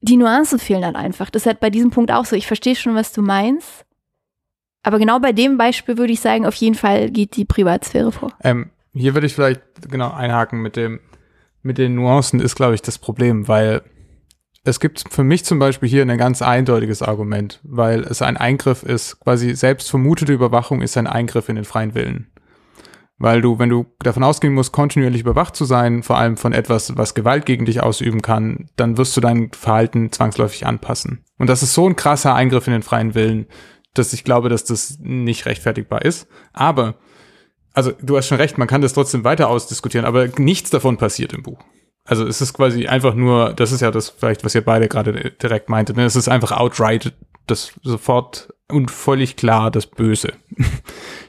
[0.00, 1.30] die Nuancen fehlen halt einfach.
[1.30, 2.34] Das ist halt bei diesem Punkt auch so.
[2.34, 3.84] Ich verstehe schon, was du meinst.
[4.82, 8.32] Aber genau bei dem Beispiel würde ich sagen, auf jeden Fall geht die Privatsphäre vor.
[8.42, 11.00] Ähm, hier würde ich vielleicht genau einhaken mit dem,
[11.66, 13.82] mit den Nuancen ist, glaube ich, das Problem, weil
[14.64, 18.82] es gibt für mich zum Beispiel hier ein ganz eindeutiges Argument, weil es ein Eingriff
[18.82, 22.32] ist, quasi selbst vermutete Überwachung ist ein Eingriff in den freien Willen.
[23.18, 26.96] Weil du, wenn du davon ausgehen musst, kontinuierlich überwacht zu sein, vor allem von etwas,
[26.96, 31.24] was Gewalt gegen dich ausüben kann, dann wirst du dein Verhalten zwangsläufig anpassen.
[31.38, 33.46] Und das ist so ein krasser Eingriff in den freien Willen,
[33.94, 36.28] dass ich glaube, dass das nicht rechtfertigbar ist.
[36.52, 36.96] Aber,
[37.76, 41.34] also du hast schon recht, man kann das trotzdem weiter ausdiskutieren, aber nichts davon passiert
[41.34, 41.58] im Buch.
[42.06, 45.32] Also es ist quasi einfach nur, das ist ja das vielleicht, was ihr beide gerade
[45.42, 46.04] direkt meintet, ne?
[46.04, 47.12] es ist einfach outright
[47.46, 50.32] das sofort und völlig klar das Böse.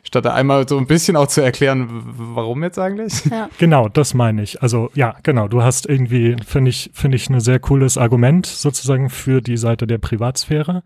[0.04, 3.26] Statt da einmal so ein bisschen auch zu erklären, warum jetzt eigentlich?
[3.26, 3.50] Ja.
[3.58, 4.62] Genau, das meine ich.
[4.62, 9.10] Also ja, genau, du hast irgendwie, finde ich, finde ich ein sehr cooles Argument sozusagen
[9.10, 10.84] für die Seite der Privatsphäre.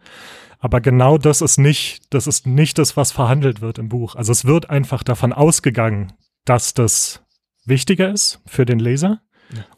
[0.60, 4.16] Aber genau das ist nicht, das ist nicht das, was verhandelt wird im Buch.
[4.16, 6.14] Also es wird einfach davon ausgegangen,
[6.46, 7.24] dass das
[7.66, 9.22] wichtiger ist für den Leser.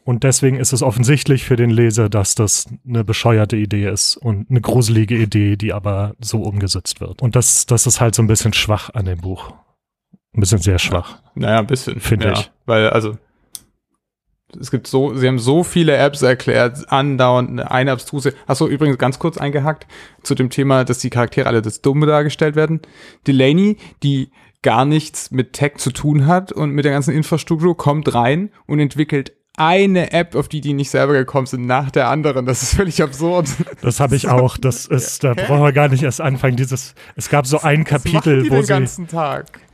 [0.04, 4.50] Und deswegen ist es offensichtlich für den Leser, dass das eine bescheuerte Idee ist und
[4.50, 7.22] eine gruselige Idee, die aber so umgesetzt wird.
[7.22, 9.54] Und das, das ist halt so ein bisschen schwach an dem Buch.
[10.36, 11.22] Ein bisschen sehr schwach.
[11.36, 12.00] Naja, ein bisschen.
[12.00, 12.52] Finde ja, ich.
[12.66, 13.18] Weil, also,
[14.60, 18.34] es gibt so, sie haben so viele Apps erklärt, andauernd eine abstruse.
[18.48, 19.88] Achso, übrigens ganz kurz eingehackt
[20.22, 22.82] zu dem Thema, dass die Charaktere alle das Dumme dargestellt werden.
[23.28, 24.32] Delaney, die
[24.62, 28.80] gar nichts mit Tech zu tun hat und mit der ganzen Infrastruktur, kommt rein und
[28.80, 32.46] entwickelt eine App, auf die die nicht selber gekommen sind, nach der anderen.
[32.46, 33.50] Das ist völlig absurd.
[33.82, 34.58] Das habe ich auch.
[34.58, 36.58] Das ist, da brauchen wir gar nicht erst anfangen.
[36.58, 39.08] Dieses, es gab so ein Kapitel, wo sie,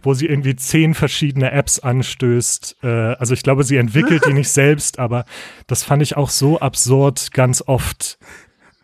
[0.01, 2.77] wo sie irgendwie zehn verschiedene Apps anstößt.
[2.83, 5.23] Äh, also ich glaube, sie entwickelt die nicht selbst, aber
[5.67, 8.19] das fand ich auch so absurd ganz oft,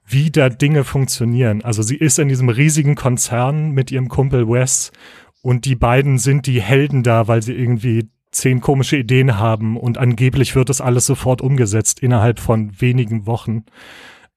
[0.06, 1.62] wie da Dinge funktionieren.
[1.64, 4.92] Also sie ist in diesem riesigen Konzern mit ihrem Kumpel Wes
[5.42, 9.98] und die beiden sind die Helden da, weil sie irgendwie zehn komische Ideen haben und
[9.98, 13.64] angeblich wird das alles sofort umgesetzt innerhalb von wenigen Wochen.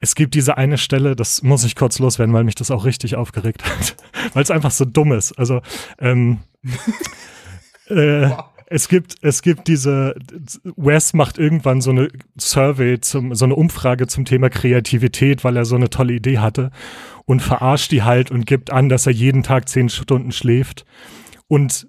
[0.01, 3.17] Es gibt diese eine Stelle, das muss ich kurz loswerden, weil mich das auch richtig
[3.17, 3.97] aufgeregt hat,
[4.35, 5.33] weil es einfach so dumm ist.
[5.39, 5.61] Also
[5.99, 6.39] ähm,
[7.89, 8.31] äh,
[8.71, 10.15] es gibt es gibt diese
[10.77, 12.09] Wes macht irgendwann so eine
[12.39, 16.71] Survey zum so eine Umfrage zum Thema Kreativität, weil er so eine tolle Idee hatte
[17.25, 20.85] und verarscht die halt und gibt an, dass er jeden Tag zehn Stunden schläft
[21.49, 21.89] und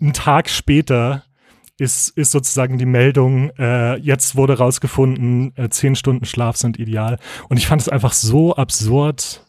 [0.00, 1.24] einen Tag später
[1.80, 7.18] ist, ist sozusagen die Meldung, äh, jetzt wurde rausgefunden, äh, zehn Stunden Schlaf sind ideal.
[7.48, 9.44] Und ich fand es einfach so absurd,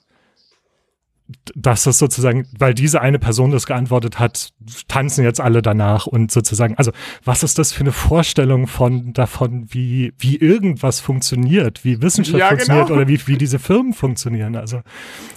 [1.55, 4.51] dass das sozusagen, weil diese eine Person das geantwortet hat,
[4.87, 6.91] tanzen jetzt alle danach und sozusagen, also
[7.23, 12.47] was ist das für eine Vorstellung von davon, wie, wie irgendwas funktioniert, wie Wissenschaft ja,
[12.49, 12.99] funktioniert genau.
[12.99, 14.55] oder wie, wie diese Firmen funktionieren.
[14.55, 14.81] Also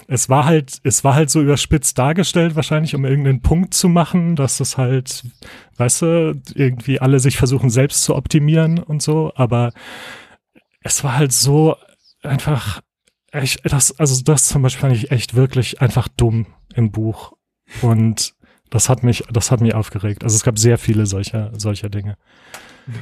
[0.07, 4.35] es war halt, es war halt so überspitzt dargestellt, wahrscheinlich, um irgendeinen Punkt zu machen,
[4.35, 5.23] dass es halt,
[5.77, 9.71] weißt du, irgendwie alle sich versuchen selbst zu optimieren und so, aber
[10.81, 11.75] es war halt so
[12.21, 12.81] einfach
[13.43, 17.33] ich, das, also das zum Beispiel fand ich echt wirklich einfach dumm im Buch.
[17.81, 18.33] Und
[18.69, 20.23] das hat mich, das hat mich aufgeregt.
[20.23, 22.17] Also es gab sehr viele solcher, solcher Dinge.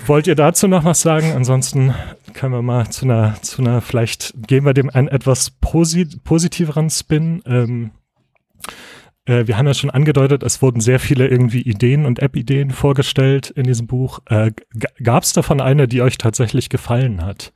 [0.06, 1.34] Wollt ihr dazu noch was sagen?
[1.34, 1.94] Ansonsten
[2.34, 6.90] können wir mal zu einer, zu einer, vielleicht geben wir dem einen etwas posit positiveren
[6.90, 7.42] Spin.
[7.46, 7.92] Ähm,
[9.26, 13.50] äh, wir haben ja schon angedeutet, es wurden sehr viele irgendwie Ideen und App-Ideen vorgestellt
[13.50, 14.20] in diesem Buch.
[14.28, 14.52] Äh,
[15.04, 17.52] Gab es davon eine, die euch tatsächlich gefallen hat?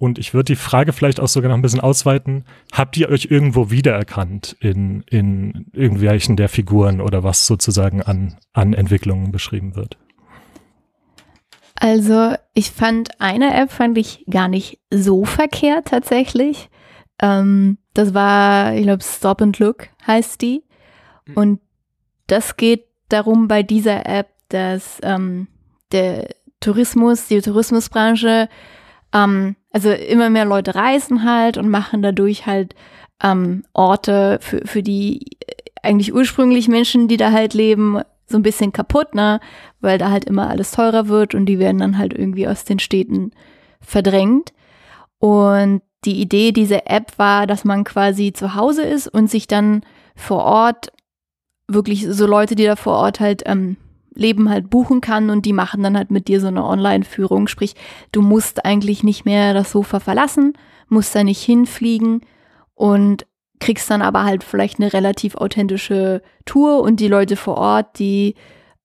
[0.00, 2.46] Und ich würde die Frage vielleicht auch sogar noch ein bisschen ausweiten.
[2.72, 8.72] Habt ihr euch irgendwo wiedererkannt in, in irgendwelchen der Figuren oder was sozusagen an, an
[8.72, 9.98] Entwicklungen beschrieben wird?
[11.74, 16.70] Also ich fand eine App fand ich gar nicht so verkehrt tatsächlich.
[17.20, 20.64] Ähm, das war, ich glaube, Stop and Look heißt die.
[21.26, 21.34] Mhm.
[21.34, 21.60] Und
[22.26, 25.46] das geht darum bei dieser App, dass ähm,
[25.92, 28.48] der Tourismus, die Tourismusbranche
[29.12, 32.74] ähm, also immer mehr Leute reisen halt und machen dadurch halt
[33.22, 35.36] ähm, Orte für, für die
[35.82, 39.40] eigentlich ursprünglich Menschen, die da halt leben, so ein bisschen kaputt, ne?
[39.80, 42.78] Weil da halt immer alles teurer wird und die werden dann halt irgendwie aus den
[42.78, 43.32] Städten
[43.80, 44.52] verdrängt.
[45.18, 49.82] Und die Idee dieser App war, dass man quasi zu Hause ist und sich dann
[50.14, 50.92] vor Ort
[51.68, 53.76] wirklich so Leute, die da vor Ort halt ähm,
[54.14, 57.46] Leben halt buchen kann und die machen dann halt mit dir so eine Online-Führung.
[57.46, 57.74] Sprich,
[58.12, 60.54] du musst eigentlich nicht mehr das Sofa verlassen,
[60.88, 62.22] musst da nicht hinfliegen
[62.74, 63.26] und
[63.60, 68.34] kriegst dann aber halt vielleicht eine relativ authentische Tour und die Leute vor Ort, die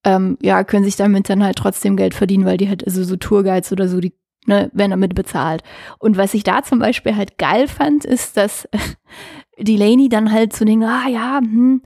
[0.04, 3.16] ähm, ja, können sich damit dann halt trotzdem Geld verdienen, weil die halt, also so
[3.16, 4.14] Tourguides oder so, die
[4.46, 5.64] ne, werden damit bezahlt.
[5.98, 8.70] Und was ich da zum Beispiel halt geil fand, ist, dass
[9.60, 11.82] Delaney dann halt zu so denken, ah ja, hm,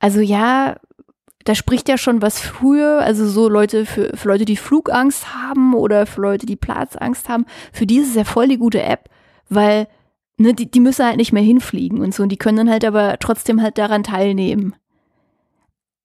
[0.00, 0.76] also ja,
[1.46, 5.74] da spricht ja schon was früher, also so Leute für, für Leute, die Flugangst haben
[5.74, 9.08] oder für Leute, die Platzangst haben, für die ist es ja voll die gute App,
[9.48, 9.86] weil
[10.38, 12.84] ne, die, die müssen halt nicht mehr hinfliegen und so und die können dann halt
[12.84, 14.74] aber trotzdem halt daran teilnehmen.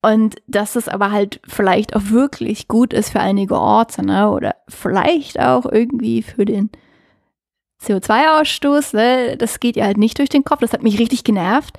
[0.00, 4.30] Und dass es aber halt vielleicht auch wirklich gut ist für einige Orte, ne?
[4.30, 6.70] Oder vielleicht auch irgendwie für den
[7.80, 9.36] CO2-Ausstoß, ne?
[9.36, 10.58] Das geht ja halt nicht durch den Kopf.
[10.58, 11.78] Das hat mich richtig genervt.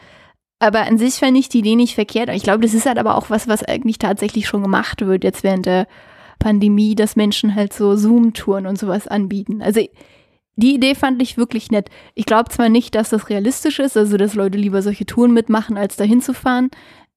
[0.64, 2.30] Aber an sich fände ich die Idee nicht verkehrt.
[2.30, 5.44] Ich glaube, das ist halt aber auch was, was eigentlich tatsächlich schon gemacht wird, jetzt
[5.44, 5.88] während der
[6.40, 9.62] Pandemie, dass Menschen halt so Zoom-Touren und sowas anbieten.
[9.62, 9.82] Also
[10.56, 11.90] die Idee fand ich wirklich nett.
[12.16, 15.78] Ich glaube zwar nicht, dass das realistisch ist, also dass Leute lieber solche Touren mitmachen,
[15.78, 16.70] als dahin zu fahren,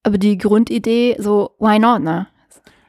[0.02, 2.26] aber die Grundidee, so, why not, ne?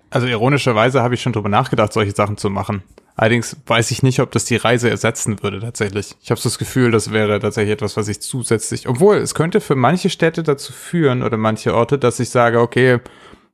[0.09, 2.81] Also ironischerweise habe ich schon drüber nachgedacht, solche Sachen zu machen.
[3.19, 6.15] Allerdings weiß ich nicht, ob das die Reise ersetzen würde tatsächlich.
[6.21, 9.59] Ich habe so das Gefühl, das wäre tatsächlich etwas, was ich zusätzlich, obwohl es könnte
[9.59, 12.99] für manche Städte dazu führen oder manche Orte, dass ich sage, okay,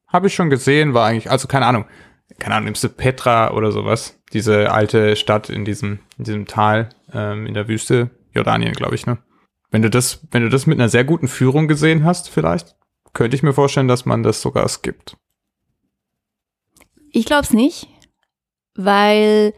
[0.10, 1.86] habe ich schon gesehen, war eigentlich, also keine Ahnung,
[2.40, 6.90] keine Ahnung, nimmst du Petra oder sowas, diese alte Stadt in diesem, in diesem Tal
[7.14, 9.18] ähm, in der Wüste, Jordanien, glaube ich, ne?
[9.72, 12.76] Wenn du das, wenn du das mit einer sehr guten Führung gesehen hast, vielleicht,
[13.14, 15.16] könnte ich mir vorstellen, dass man das sogar skippt.
[17.12, 17.88] Ich glaube es nicht,
[18.76, 19.54] weil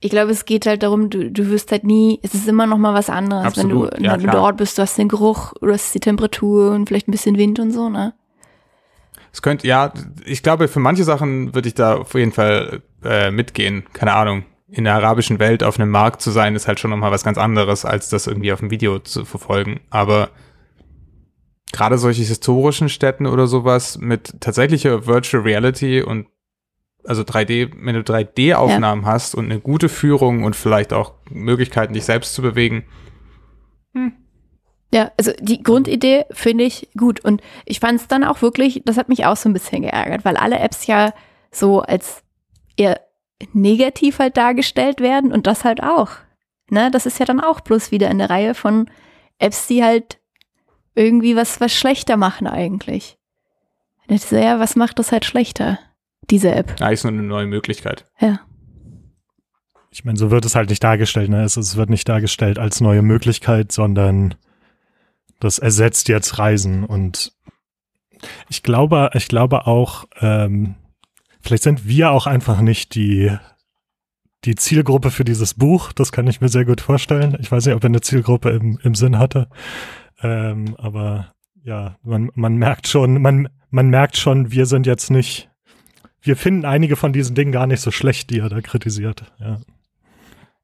[0.00, 2.78] ich glaube, es geht halt darum, du, du wirst halt nie, es ist immer noch
[2.78, 5.52] mal was anderes, Absolut, wenn du, ja, wenn du dort bist, du hast den Geruch,
[5.60, 8.14] du hast die Temperatur und vielleicht ein bisschen Wind und so, ne?
[9.32, 9.92] Es könnte, ja,
[10.24, 13.84] ich glaube, für manche Sachen würde ich da auf jeden Fall äh, mitgehen.
[13.92, 14.44] Keine Ahnung.
[14.68, 17.36] In der arabischen Welt auf einem Markt zu sein, ist halt schon nochmal was ganz
[17.36, 19.80] anderes, als das irgendwie auf dem Video zu verfolgen.
[19.90, 20.30] Aber
[21.70, 26.28] gerade solche historischen Städten oder sowas mit tatsächlicher Virtual Reality und
[27.06, 32.04] also 3D, wenn du 3D-Aufnahmen hast und eine gute Führung und vielleicht auch Möglichkeiten, dich
[32.04, 32.84] selbst zu bewegen,
[34.92, 37.20] Ja, also die Grundidee finde ich gut.
[37.20, 40.24] Und ich fand es dann auch wirklich, das hat mich auch so ein bisschen geärgert,
[40.24, 41.12] weil alle Apps ja
[41.50, 42.22] so als
[42.76, 43.00] eher
[43.52, 46.10] negativ halt dargestellt werden und das halt auch.
[46.70, 48.90] Ne, das ist ja dann auch bloß wieder in der Reihe von
[49.38, 50.18] Apps, die halt
[50.94, 53.18] irgendwie was, was schlechter machen eigentlich.
[54.08, 55.78] Und ich so, ja, was macht das halt schlechter,
[56.30, 56.80] diese App?
[56.80, 58.06] eigentlich nur eine neue Möglichkeit.
[58.20, 58.40] Ja.
[59.90, 61.30] Ich meine, so wird es halt nicht dargestellt.
[61.30, 61.42] Ne?
[61.42, 64.34] Es, es wird nicht dargestellt als neue Möglichkeit, sondern
[65.40, 66.84] das ersetzt jetzt Reisen.
[66.84, 67.32] Und
[68.48, 70.74] ich glaube, ich glaube auch, ähm,
[71.40, 73.36] vielleicht sind wir auch einfach nicht die,
[74.44, 75.92] die Zielgruppe für dieses Buch.
[75.92, 77.36] Das kann ich mir sehr gut vorstellen.
[77.40, 79.48] Ich weiß nicht, ob er eine Zielgruppe im, im Sinn hatte.
[80.22, 85.50] Ähm, aber ja, man, man merkt schon, man, man merkt schon, wir sind jetzt nicht,
[86.26, 89.24] wir finden einige von diesen Dingen gar nicht so schlecht, die er da kritisiert.
[89.38, 89.60] Ja.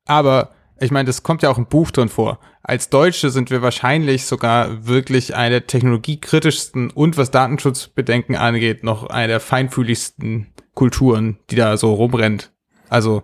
[0.06, 2.40] Aber ich meine, das kommt ja auch im Buch drin vor.
[2.62, 9.06] Als Deutsche sind wir wahrscheinlich sogar wirklich eine der technologiekritischsten und was Datenschutzbedenken angeht, noch
[9.06, 12.52] eine der feinfühligsten Kulturen, die da so rumrennt.
[12.88, 13.22] Also,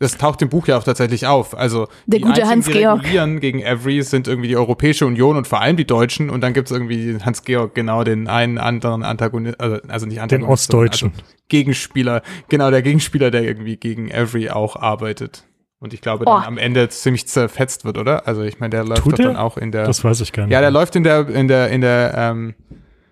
[0.00, 1.56] das taucht im Buch ja auch tatsächlich auf.
[1.56, 2.98] Also, Der die gute einzigen, die Hans-Georg.
[3.04, 6.52] regulieren gegen Every sind irgendwie die Europäische Union und vor allem die Deutschen und dann
[6.52, 11.12] gibt's irgendwie Hans-Georg, genau, den einen anderen Antagonist, also, also nicht Den Antagonist, sondern Ostdeutschen.
[11.12, 15.44] Also Gegenspieler, genau, der Gegenspieler, der irgendwie gegen Every auch arbeitet.
[15.78, 16.46] Und ich glaube, dann Oh.
[16.46, 18.26] am Ende ziemlich zerfetzt wird, oder?
[18.26, 19.84] Also ich meine, der läuft Tut doch dann auch in der.
[19.84, 20.52] Das weiß ich gar nicht.
[20.52, 22.54] ja, der läuft in der, in der, in der, ähm,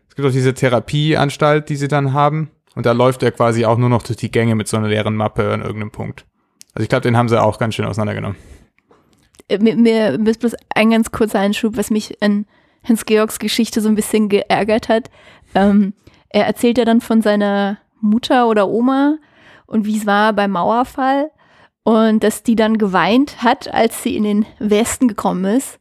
[0.08, 2.50] es gibt auch diese Therapieanstalt, die sie dann haben.
[2.74, 5.14] Und da läuft er quasi auch nur noch durch die Gänge mit so einer leeren
[5.14, 6.24] Mappe an irgendeinem Punkt.
[6.74, 8.36] Also ich glaube, den haben sie auch ganz schön auseinandergenommen.
[9.48, 9.76] Äh, Mir,
[10.18, 12.46] mir ist bloß ein ganz kurzer Einschub, was mich an
[12.84, 15.10] Hans-Georgs Geschichte so ein bisschen geärgert hat.
[15.54, 15.92] Ähm,
[16.30, 19.18] er erzählt ja dann von seiner Mutter oder Oma
[19.66, 21.30] und wie es war beim Mauerfall
[21.84, 25.78] und dass die dann geweint hat, als sie in den Westen gekommen ist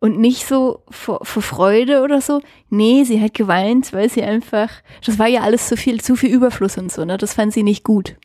[0.00, 2.40] und nicht so vor, vor Freude oder so.
[2.68, 4.68] Nee, sie hat geweint, weil sie einfach,
[5.04, 7.16] das war ja alles zu viel, zu viel Überfluss und so, ne?
[7.18, 8.16] Das fand sie nicht gut.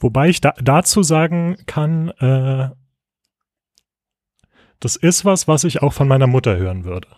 [0.00, 2.70] Wobei ich da, dazu sagen kann, äh,
[4.80, 7.08] das ist was, was ich auch von meiner Mutter hören würde.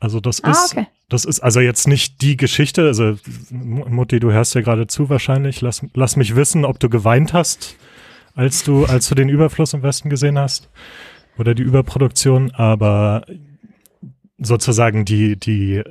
[0.00, 0.86] Also das Ah, ist, okay.
[1.08, 2.82] das ist also jetzt nicht die Geschichte.
[2.86, 3.16] Also
[3.50, 5.60] Mutti, du hörst ja gerade zu wahrscheinlich.
[5.60, 7.76] Lass, lass mich wissen, ob du geweint hast,
[8.34, 10.70] als du, als du den Überfluss im Westen gesehen hast
[11.36, 12.52] oder die Überproduktion.
[12.52, 13.24] Aber
[14.38, 15.82] sozusagen die, die,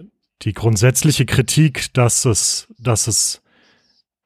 [0.44, 3.42] die grundsätzliche Kritik, dass es, dass es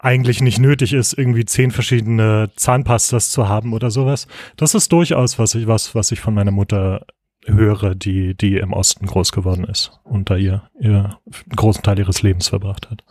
[0.01, 4.27] eigentlich nicht nötig ist, irgendwie zehn verschiedene Zahnpastas zu haben oder sowas.
[4.57, 7.05] Das ist durchaus was ich, was, was ich von meiner Mutter
[7.45, 11.99] höre, die, die im Osten groß geworden ist und da ihr, ihr einen großen Teil
[11.99, 13.03] ihres Lebens verbracht hat.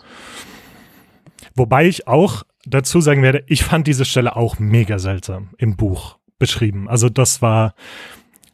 [1.54, 6.18] Wobei ich auch dazu sagen werde, ich fand diese Stelle auch mega seltsam im Buch
[6.38, 6.88] beschrieben.
[6.88, 7.74] Also das war,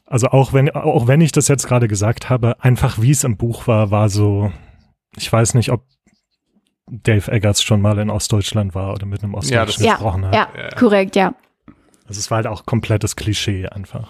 [0.05, 3.38] also auch wenn, auch wenn ich das jetzt gerade gesagt habe, einfach wie es im
[3.38, 4.53] Buch war, war so,
[5.16, 5.85] ich weiß nicht, ob
[6.88, 10.35] Dave Eggers schon mal in Ostdeutschland war oder mit einem Ostdeutschen Ja, gesprochen hat.
[10.35, 10.68] Ja, Ja.
[10.77, 11.35] korrekt, ja.
[12.07, 14.09] Also es war halt auch komplettes Klischee einfach.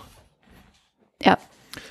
[1.22, 1.38] Ja.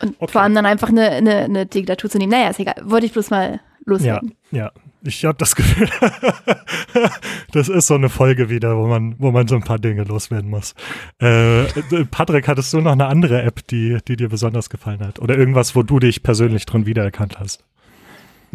[0.01, 0.31] Und Okay.
[0.31, 2.31] vor allem dann einfach eine, eine, eine Diktatur zu nehmen.
[2.31, 2.75] Naja, ist egal.
[2.83, 4.35] Wollte ich bloß mal Ja, loswerden.
[4.51, 4.71] ja.
[5.07, 5.87] Ich habe das Gefühl,
[7.51, 10.49] das ist so eine Folge wieder, wo man, wo man so ein paar Dinge loswerden
[10.49, 10.73] muss.
[11.19, 11.65] Äh,
[12.09, 15.19] Patrick, hattest du noch eine andere App, die, die dir besonders gefallen hat?
[15.19, 17.63] Oder irgendwas, wo du dich persönlich drin wiedererkannt hast?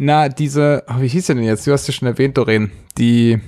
[0.03, 1.67] Na, diese, oh, wie hieß sie denn jetzt?
[1.67, 2.71] Du hast ja schon erwähnt, Doreen.
[2.97, 3.39] Die,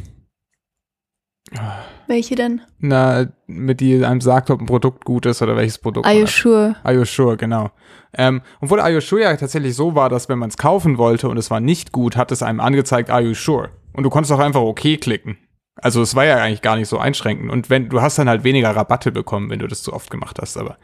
[2.06, 2.62] Welche denn?
[2.78, 6.06] na, mit die einem sagt, ob ein Produkt gut ist oder welches Produkt.
[6.06, 6.76] Are you sure?
[6.84, 7.72] Are you sure, genau.
[8.14, 11.28] Ähm, obwohl Are you sure ja tatsächlich so war, dass wenn man es kaufen wollte
[11.28, 13.72] und es war nicht gut, hat es einem angezeigt, Are you sure?
[13.94, 15.40] Und du konntest auch einfach okay klicken.
[15.78, 17.52] Also es war ja eigentlich gar nicht so einschränkend.
[17.52, 20.38] Und wenn, du hast dann halt weniger Rabatte bekommen, wenn du das zu oft gemacht
[20.40, 20.78] hast, aber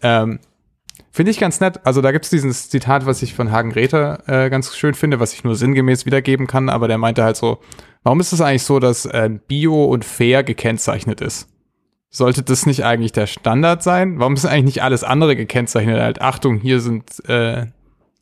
[0.00, 0.38] ähm,
[1.14, 1.84] Finde ich ganz nett.
[1.84, 5.20] Also da gibt es dieses Zitat, was ich von Hagen Räther äh, ganz schön finde,
[5.20, 7.58] was ich nur sinngemäß wiedergeben kann, aber der meinte halt so,
[8.02, 11.48] warum ist es eigentlich so, dass äh, Bio und fair gekennzeichnet ist?
[12.08, 14.18] Sollte das nicht eigentlich der Standard sein?
[14.20, 16.00] Warum ist eigentlich nicht alles andere gekennzeichnet?
[16.00, 17.66] Halt, Achtung, hier sind, äh,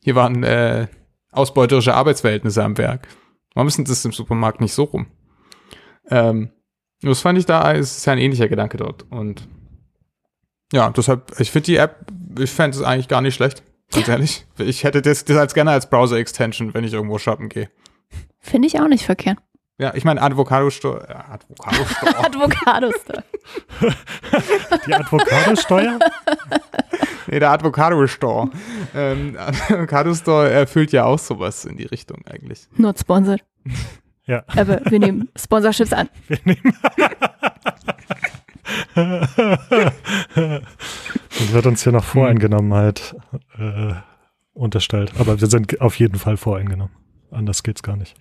[0.02, 0.88] hier waren äh,
[1.30, 3.06] ausbeuterische Arbeitsverhältnisse am Werk.
[3.54, 5.06] Warum ist denn das im Supermarkt nicht so rum?
[6.08, 6.50] Ähm,
[7.02, 9.06] das fand ich da, ist ja ein ähnlicher Gedanke dort.
[9.10, 9.46] Und
[10.72, 12.06] ja, deshalb, ich finde die App,
[12.38, 13.62] ich fände es eigentlich gar nicht schlecht.
[13.92, 14.46] Ganz ehrlich.
[14.58, 17.70] Ich hätte das, das als gerne als Browser-Extension, wenn ich irgendwo shoppen gehe.
[18.38, 19.38] Finde ich auch nicht verkehrt.
[19.78, 21.08] Ja, ich meine Avocado-Store.
[21.08, 22.18] Äh, Avocado-Store.
[22.26, 23.24] Advocado-Store.
[24.86, 25.98] Die Advocado-Steuer?
[27.26, 28.50] nee, der Avocado-Store.
[28.94, 32.68] Ähm, Avocado-Store erfüllt ja auch sowas in die Richtung eigentlich.
[32.76, 33.42] Not sponsored.
[34.26, 34.44] Ja.
[34.48, 36.08] Aber wir nehmen Sponsorships an.
[36.28, 36.76] Wir nehmen.
[40.34, 43.14] Das wird uns hier noch Voreingenommenheit
[43.58, 43.94] äh,
[44.52, 45.12] unterstellt.
[45.18, 46.94] Aber wir sind auf jeden Fall voreingenommen.
[47.30, 48.14] Anders geht's gar nicht.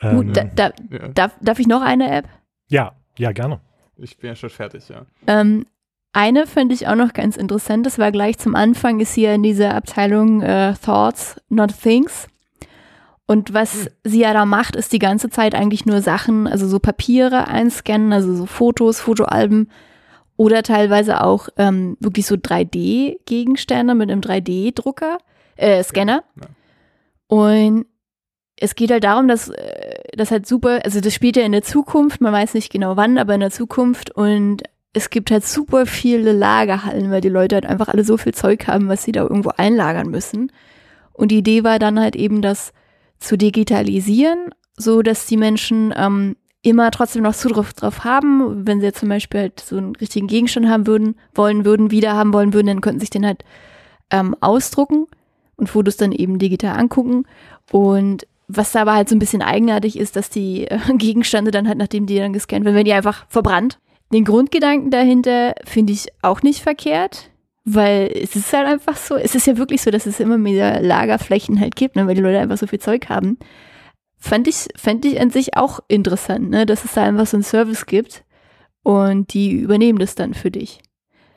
[0.00, 2.28] Ähm, Gut, da, da, Ja, darf, darf ich noch eine App?
[2.68, 3.60] ja, ja, gerne.
[3.96, 5.06] ich bin ja schon fertig, ja.
[5.26, 5.64] Ähm,
[6.12, 7.86] eine finde ich auch noch ganz interessant.
[7.86, 12.28] Das war gleich zum Anfang, ist hier in dieser Abteilung äh, Thoughts, not Things.
[13.26, 16.78] Und was sie ja da macht, ist die ganze Zeit eigentlich nur Sachen, also so
[16.78, 19.68] Papiere einscannen, also so Fotos, Fotoalben
[20.36, 25.18] oder teilweise auch ähm, wirklich so 3D-Gegenstände mit einem 3D-Drucker,
[25.56, 26.22] äh, Scanner.
[26.36, 26.46] Ja.
[27.28, 27.86] Und
[28.58, 31.62] es geht halt darum, dass äh, das halt super, also das spielt ja in der
[31.62, 34.62] Zukunft, man weiß nicht genau wann, aber in der Zukunft und
[34.92, 38.66] es gibt halt super viele Lagerhallen, weil die Leute halt einfach alle so viel Zeug
[38.66, 40.50] haben, was sie da irgendwo einlagern müssen.
[41.12, 42.72] Und die Idee war dann halt eben, das
[43.18, 48.66] zu digitalisieren, so dass die Menschen ähm, immer trotzdem noch Zugriff drauf haben.
[48.66, 52.14] Wenn sie jetzt zum Beispiel halt so einen richtigen Gegenstand haben würden, wollen würden, wieder
[52.14, 53.44] haben wollen würden, dann könnten sich den halt
[54.10, 55.06] ähm, ausdrucken
[55.56, 57.24] und Fotos dann eben digital angucken.
[57.70, 61.68] Und was da aber halt so ein bisschen eigenartig ist, dass die äh, Gegenstände dann
[61.68, 63.78] halt, nachdem die dann gescannt werden, werden die einfach verbrannt.
[64.12, 67.30] Den Grundgedanken dahinter finde ich auch nicht verkehrt,
[67.68, 70.80] weil es ist halt einfach so, es ist ja wirklich so, dass es immer mehr
[70.80, 73.38] Lagerflächen halt gibt, ne, weil die Leute einfach so viel Zeug haben.
[74.18, 77.42] Fand ich, fand ich an sich auch interessant, ne, dass es da einfach so einen
[77.42, 78.24] Service gibt
[78.84, 80.80] und die übernehmen das dann für dich.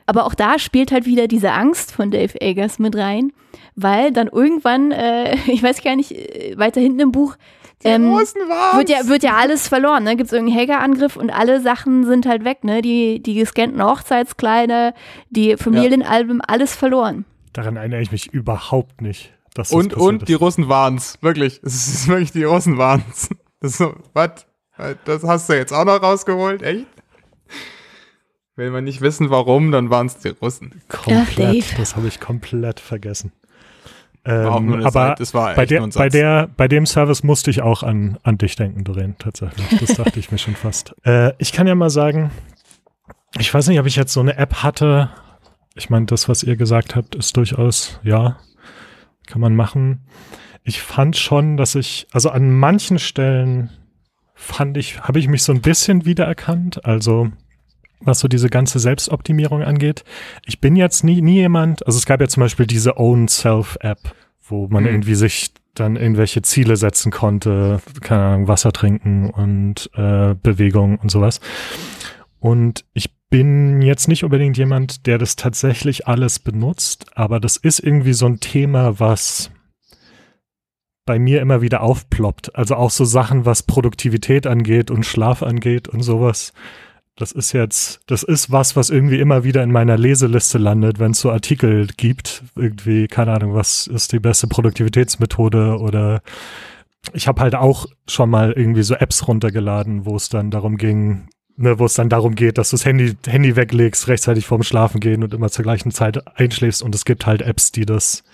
[0.06, 3.32] Aber auch da spielt halt wieder diese Angst von Dave Eggers mit rein,
[3.74, 7.36] weil dann irgendwann, äh, ich weiß gar nicht, äh, weiter hinten im Buch,
[7.84, 10.16] ähm, wird ja, wird ja alles verloren, ne?
[10.16, 12.82] Gibt es irgendeinen Hackerangriff und alle Sachen sind halt weg, ne?
[12.82, 14.94] Die, die gescannten Hochzeitskleider,
[15.30, 17.24] die Familienalben, alles verloren.
[17.52, 19.32] Daran erinnere ich mich überhaupt nicht.
[19.54, 20.28] Dass das Und, passiert und ist.
[20.28, 21.18] die Russen waren's.
[21.22, 21.60] Wirklich.
[21.64, 23.28] Es ist wirklich die Russen waren's.
[23.60, 24.46] Das ist so, was?
[25.04, 26.62] Das hast du jetzt auch noch rausgeholt?
[26.62, 26.86] Echt?
[28.56, 30.80] Wenn wir nicht wissen, warum, dann waren's die Russen.
[30.88, 31.76] komplett, Dave.
[31.76, 33.32] das habe ich komplett vergessen.
[34.24, 36.86] War auch nur Ähm, eine aber Seite, das war bei, der, bei, der, bei dem
[36.86, 39.80] Service musste ich auch an, an dich denken, Doreen, tatsächlich.
[39.80, 40.94] Das dachte ich mir schon fast.
[41.04, 42.30] Äh, ich kann ja mal sagen,
[43.38, 45.10] ich weiß nicht, ob ich jetzt so eine App hatte.
[45.74, 48.38] Ich meine, das, was ihr gesagt habt, ist durchaus, ja,
[49.26, 50.02] kann man machen.
[50.62, 53.70] Ich fand schon, dass ich, also an manchen Stellen
[54.34, 56.84] fand ich, habe ich mich so ein bisschen wiedererkannt.
[56.84, 57.30] Also,
[58.00, 60.04] was so diese ganze Selbstoptimierung angeht.
[60.46, 63.76] Ich bin jetzt nie, nie jemand, also es gab ja zum Beispiel diese Own Self
[63.80, 64.14] App,
[64.48, 64.88] wo man Mhm.
[64.90, 71.10] irgendwie sich dann irgendwelche Ziele setzen konnte, keine Ahnung, Wasser trinken und äh, Bewegung und
[71.10, 71.40] sowas.
[72.38, 77.78] Und ich bin jetzt nicht unbedingt jemand, der das tatsächlich alles benutzt, aber das ist
[77.78, 79.52] irgendwie so ein Thema, was
[81.06, 82.56] bei mir immer wieder aufploppt.
[82.56, 86.52] Also auch so Sachen, was Produktivität angeht und Schlaf angeht und sowas.
[87.20, 91.10] Das ist jetzt, das ist was, was irgendwie immer wieder in meiner Leseliste landet, wenn
[91.10, 92.42] es so Artikel gibt.
[92.56, 96.22] Irgendwie, keine Ahnung, was ist die beste Produktivitätsmethode oder
[97.12, 101.28] ich habe halt auch schon mal irgendwie so Apps runtergeladen, wo es dann darum ging,
[101.56, 105.00] ne, wo es dann darum geht, dass du das Handy, Handy weglegst, rechtzeitig vorm Schlafen
[105.00, 108.24] gehen und immer zur gleichen Zeit einschläfst und es gibt halt Apps, die das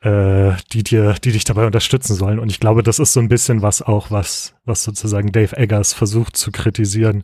[0.00, 2.40] äh, die dir, die dich dabei unterstützen sollen.
[2.40, 5.92] Und ich glaube, das ist so ein bisschen was auch, was, was sozusagen Dave Eggers
[5.92, 7.22] versucht zu kritisieren.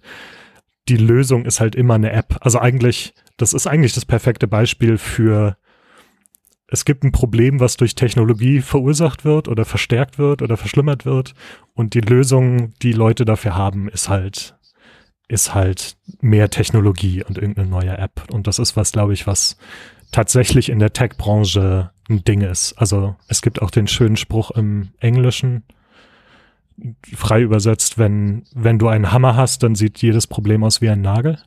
[0.88, 2.38] Die Lösung ist halt immer eine App.
[2.40, 5.56] Also eigentlich, das ist eigentlich das perfekte Beispiel für,
[6.66, 11.34] es gibt ein Problem, was durch Technologie verursacht wird oder verstärkt wird oder verschlimmert wird.
[11.74, 14.56] Und die Lösung, die Leute dafür haben, ist halt,
[15.28, 18.24] ist halt mehr Technologie und irgendeine neue App.
[18.30, 19.56] Und das ist was, glaube ich, was
[20.10, 22.72] tatsächlich in der Tech-Branche ein Ding ist.
[22.78, 25.64] Also es gibt auch den schönen Spruch im Englischen,
[27.14, 31.00] frei übersetzt, wenn, wenn du einen Hammer hast, dann sieht jedes Problem aus wie ein
[31.00, 31.38] Nagel.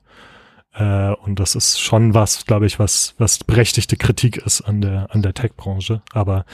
[0.73, 5.13] Äh, und das ist schon was, glaube ich, was, was berechtigte Kritik ist an der,
[5.13, 6.01] an der Tech-Branche.
[6.13, 6.45] Aber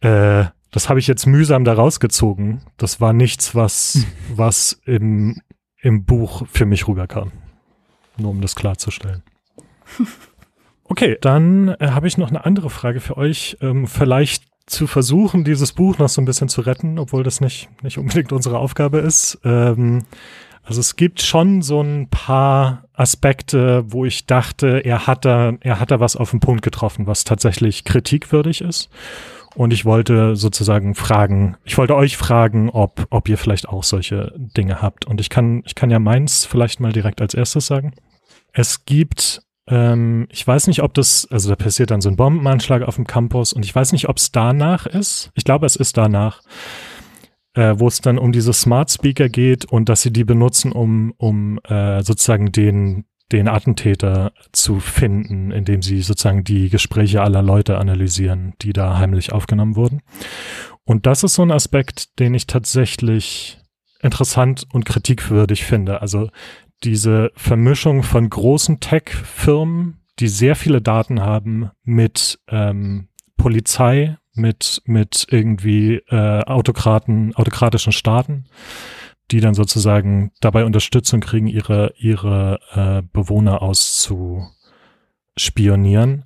[0.00, 2.62] äh, das habe ich jetzt mühsam da rausgezogen.
[2.76, 4.04] Das war nichts, was,
[4.34, 5.40] was im,
[5.80, 7.32] im Buch für mich rüberkam.
[8.16, 9.22] Nur um das klarzustellen.
[10.88, 13.56] Okay, dann äh, habe ich noch eine andere Frage für euch.
[13.60, 17.68] Ähm, vielleicht zu versuchen, dieses Buch noch so ein bisschen zu retten, obwohl das nicht,
[17.82, 19.38] nicht unbedingt unsere Aufgabe ist.
[19.44, 20.04] Ähm,
[20.64, 25.78] also es gibt schon so ein paar Aspekte, wo ich dachte, er hat da, er
[25.78, 28.90] hat da was auf den Punkt getroffen, was tatsächlich kritikwürdig ist.
[29.54, 34.34] Und ich wollte sozusagen fragen, ich wollte euch fragen, ob, ob ihr vielleicht auch solche
[34.36, 35.06] Dinge habt.
[35.06, 37.94] Und ich kann, ich kann ja meins vielleicht mal direkt als erstes sagen.
[38.52, 42.82] Es gibt, ähm, ich weiß nicht, ob das, also da passiert dann so ein Bombenanschlag
[42.82, 45.30] auf dem Campus und ich weiß nicht, ob es danach ist.
[45.34, 46.42] Ich glaube, es ist danach,
[47.54, 51.12] äh, wo es dann um diese Smart Speaker geht und dass sie die benutzen, um,
[51.16, 57.78] um äh, sozusagen den, den Attentäter zu finden, indem sie sozusagen die Gespräche aller Leute
[57.78, 60.02] analysieren, die da heimlich aufgenommen wurden.
[60.84, 63.58] Und das ist so ein Aspekt, den ich tatsächlich
[64.00, 66.00] interessant und kritikwürdig finde.
[66.00, 66.30] Also
[66.84, 75.26] diese Vermischung von großen Tech-Firmen, die sehr viele Daten haben, mit ähm, Polizei, mit, mit
[75.30, 78.46] irgendwie äh, Autokraten, autokratischen Staaten
[79.30, 86.24] die dann sozusagen dabei Unterstützung kriegen, ihre, ihre äh, Bewohner auszuspionieren.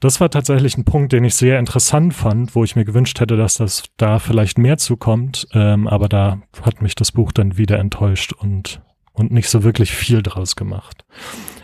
[0.00, 3.36] Das war tatsächlich ein Punkt, den ich sehr interessant fand, wo ich mir gewünscht hätte,
[3.36, 5.46] dass das da vielleicht mehr zukommt.
[5.52, 8.82] Ähm, aber da hat mich das Buch dann wieder enttäuscht und,
[9.12, 11.04] und nicht so wirklich viel draus gemacht.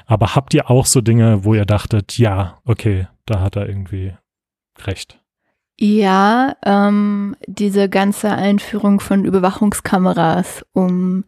[0.07, 4.14] Aber habt ihr auch so Dinge, wo ihr dachtet, ja, okay, da hat er irgendwie
[4.86, 5.20] recht?
[5.80, 11.24] Ja, ähm, diese ganze Einführung von Überwachungskameras, um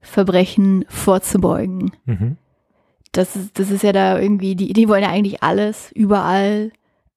[0.00, 1.92] Verbrechen vorzubeugen.
[2.04, 2.36] Mhm.
[3.12, 6.72] Das, ist, das ist ja da irgendwie, die, die wollen ja eigentlich alles, überall,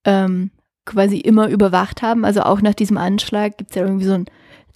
[0.05, 0.51] ähm,
[0.85, 2.23] quasi immer überwacht haben.
[2.23, 4.25] Also auch nach diesem Anschlag gibt es ja irgendwie so ein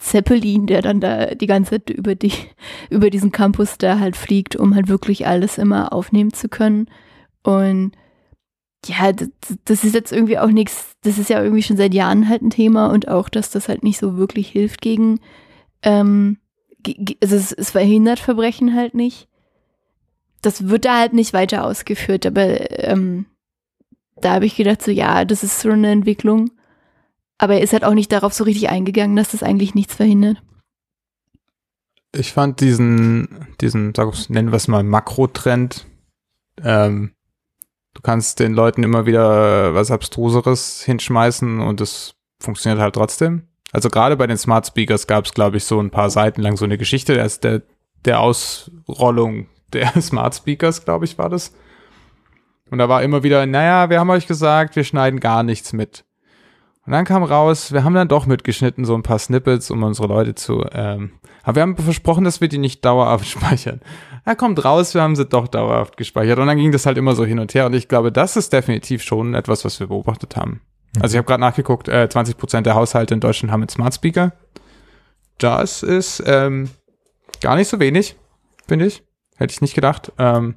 [0.04, 2.34] Zeppelin, der dann da die ganze Zeit über, die,
[2.90, 6.88] über diesen Campus da halt fliegt, um halt wirklich alles immer aufnehmen zu können.
[7.42, 7.94] Und
[8.86, 9.30] ja, das,
[9.64, 12.50] das ist jetzt irgendwie auch nichts, das ist ja irgendwie schon seit Jahren halt ein
[12.50, 15.22] Thema und auch, dass das halt nicht so wirklich hilft gegen,
[15.84, 16.38] ähm,
[17.22, 19.30] also es, es verhindert Verbrechen halt nicht.
[20.42, 23.26] Das wird da halt nicht weiter ausgeführt, aber ähm,
[24.18, 26.52] da habe ich gedacht, so ja, das ist so eine Entwicklung.
[27.44, 30.42] Aber er ist halt auch nicht darauf so richtig eingegangen, dass das eigentlich nichts verhindert.
[32.16, 35.86] Ich fand diesen, diesen, sag ich, nennen wir es mal Makrotrend,
[36.64, 37.12] ähm,
[37.94, 43.44] Du kannst den Leuten immer wieder was Abstruseres hinschmeißen und es funktioniert halt trotzdem.
[43.72, 46.58] Also gerade bei den Smart Speakers gab es, glaube ich, so ein paar Seiten lang
[46.58, 47.62] so eine Geschichte der, der,
[48.06, 51.54] der Ausrollung der Smart Speakers, glaube ich, war das.
[52.70, 56.04] Und da war immer wieder, naja, wir haben euch gesagt, wir schneiden gar nichts mit.
[56.86, 60.08] Und dann kam raus, wir haben dann doch mitgeschnitten, so ein paar Snippets, um unsere
[60.08, 61.14] Leute zu, ähm,
[61.44, 63.82] aber wir haben versprochen, dass wir die nicht dauerhaft speichern
[64.26, 66.40] er kommt raus, wir haben sie doch dauerhaft gespeichert.
[66.40, 67.66] Und dann ging das halt immer so hin und her.
[67.66, 70.62] Und ich glaube, das ist definitiv schon etwas, was wir beobachtet haben.
[70.96, 71.02] Mhm.
[71.02, 73.94] Also ich habe gerade nachgeguckt, äh, 20 Prozent der Haushalte in Deutschland haben einen Smart
[73.94, 74.34] Speaker.
[75.40, 76.70] Das ist ähm,
[77.42, 78.16] gar nicht so wenig,
[78.66, 79.04] finde ich.
[79.36, 80.12] Hätte ich nicht gedacht.
[80.18, 80.56] Ähm,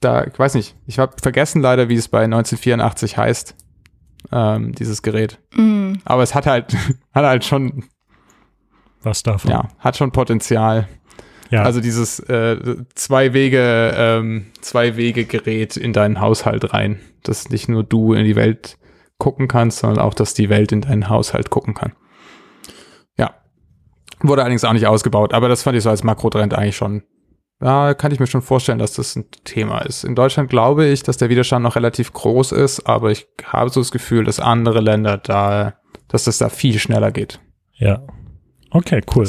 [0.00, 3.56] da, ich weiß nicht, ich habe vergessen leider, wie es bei 1984 heißt,
[4.32, 5.38] ähm, dieses Gerät.
[5.54, 5.94] Mm.
[6.04, 6.74] Aber es hat halt,
[7.14, 7.84] hat halt schon
[9.02, 9.50] was davon.
[9.50, 10.88] Ja, hat schon Potenzial.
[11.50, 11.62] Ja.
[11.62, 17.68] Also dieses äh, zwei Wege, ähm, zwei Wege Gerät in deinen Haushalt rein, dass nicht
[17.68, 18.78] nur du in die Welt
[19.18, 21.92] gucken kannst, sondern auch, dass die Welt in deinen Haushalt gucken kann.
[23.16, 23.34] Ja.
[24.20, 27.02] Wurde allerdings auch nicht ausgebaut, aber das fand ich so als Makrotrend eigentlich schon.
[27.62, 30.04] Ja, kann ich mir schon vorstellen, dass das ein Thema ist.
[30.04, 33.80] In Deutschland glaube ich, dass der Widerstand noch relativ groß ist, aber ich habe so
[33.80, 35.74] das Gefühl, dass andere Länder da,
[36.08, 37.40] dass das da viel schneller geht.
[37.74, 38.02] Ja,
[38.70, 39.26] Okay, cool.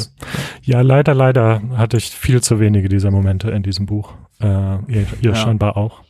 [0.64, 4.14] Ja, leider, leider hatte ich viel zu wenige dieser Momente in diesem Buch.
[4.42, 5.36] Äh, ihr, ihr ja.
[5.36, 6.02] scheinbar auch.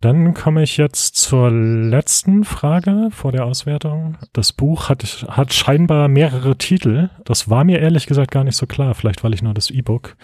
[0.00, 4.16] Dann komme ich jetzt zur letzten Frage vor der Auswertung.
[4.32, 7.10] Das Buch hat, hat scheinbar mehrere Titel.
[7.24, 8.94] Das war mir ehrlich gesagt gar nicht so klar.
[8.94, 10.16] Vielleicht, weil ich nur das E-Book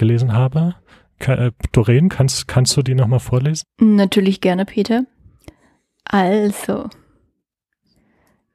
[0.00, 0.74] gelesen habe.
[1.20, 3.62] Äh, Doreen, kannst, kannst du die nochmal vorlesen?
[3.78, 5.04] Natürlich gerne, Peter.
[6.04, 6.88] Also,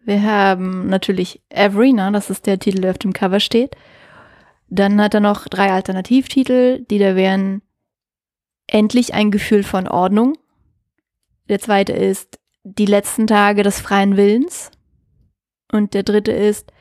[0.04, 2.12] wir haben natürlich Every, ne?
[2.12, 3.78] das ist der Titel, der auf dem Cover steht.
[4.68, 7.62] Dann hat er noch drei Alternativtitel, die da wären
[8.68, 10.39] Endlich ein Gefühl von Ordnung.
[11.50, 14.72] Der zweite ist Die letzten Tage des freien Willens.
[15.72, 16.72] Und der dritte ist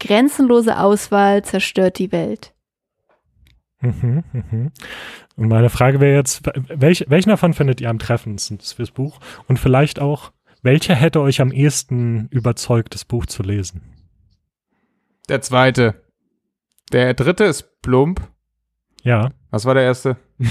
[0.00, 2.53] Grenzenlose Auswahl zerstört die Welt.
[3.84, 4.72] Mhm, mhm.
[5.36, 9.20] Und meine Frage wäre jetzt, welch, welchen davon findet ihr am treffendsten fürs Buch?
[9.46, 10.32] Und vielleicht auch,
[10.62, 13.82] welcher hätte euch am ehesten überzeugt, das Buch zu lesen?
[15.28, 16.02] Der zweite.
[16.92, 18.20] Der dritte ist plump.
[19.02, 19.30] Ja.
[19.50, 20.16] Was war der erste?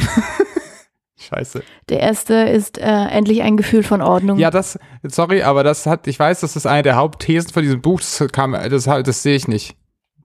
[1.17, 1.63] Scheiße.
[1.89, 4.37] Der erste ist äh, endlich ein Gefühl von Ordnung.
[4.37, 7.81] Ja, das, sorry, aber das hat, ich weiß, das ist eine der Hauptthesen von diesem
[7.81, 9.77] Buch, das kam, das, das sehe ich nicht.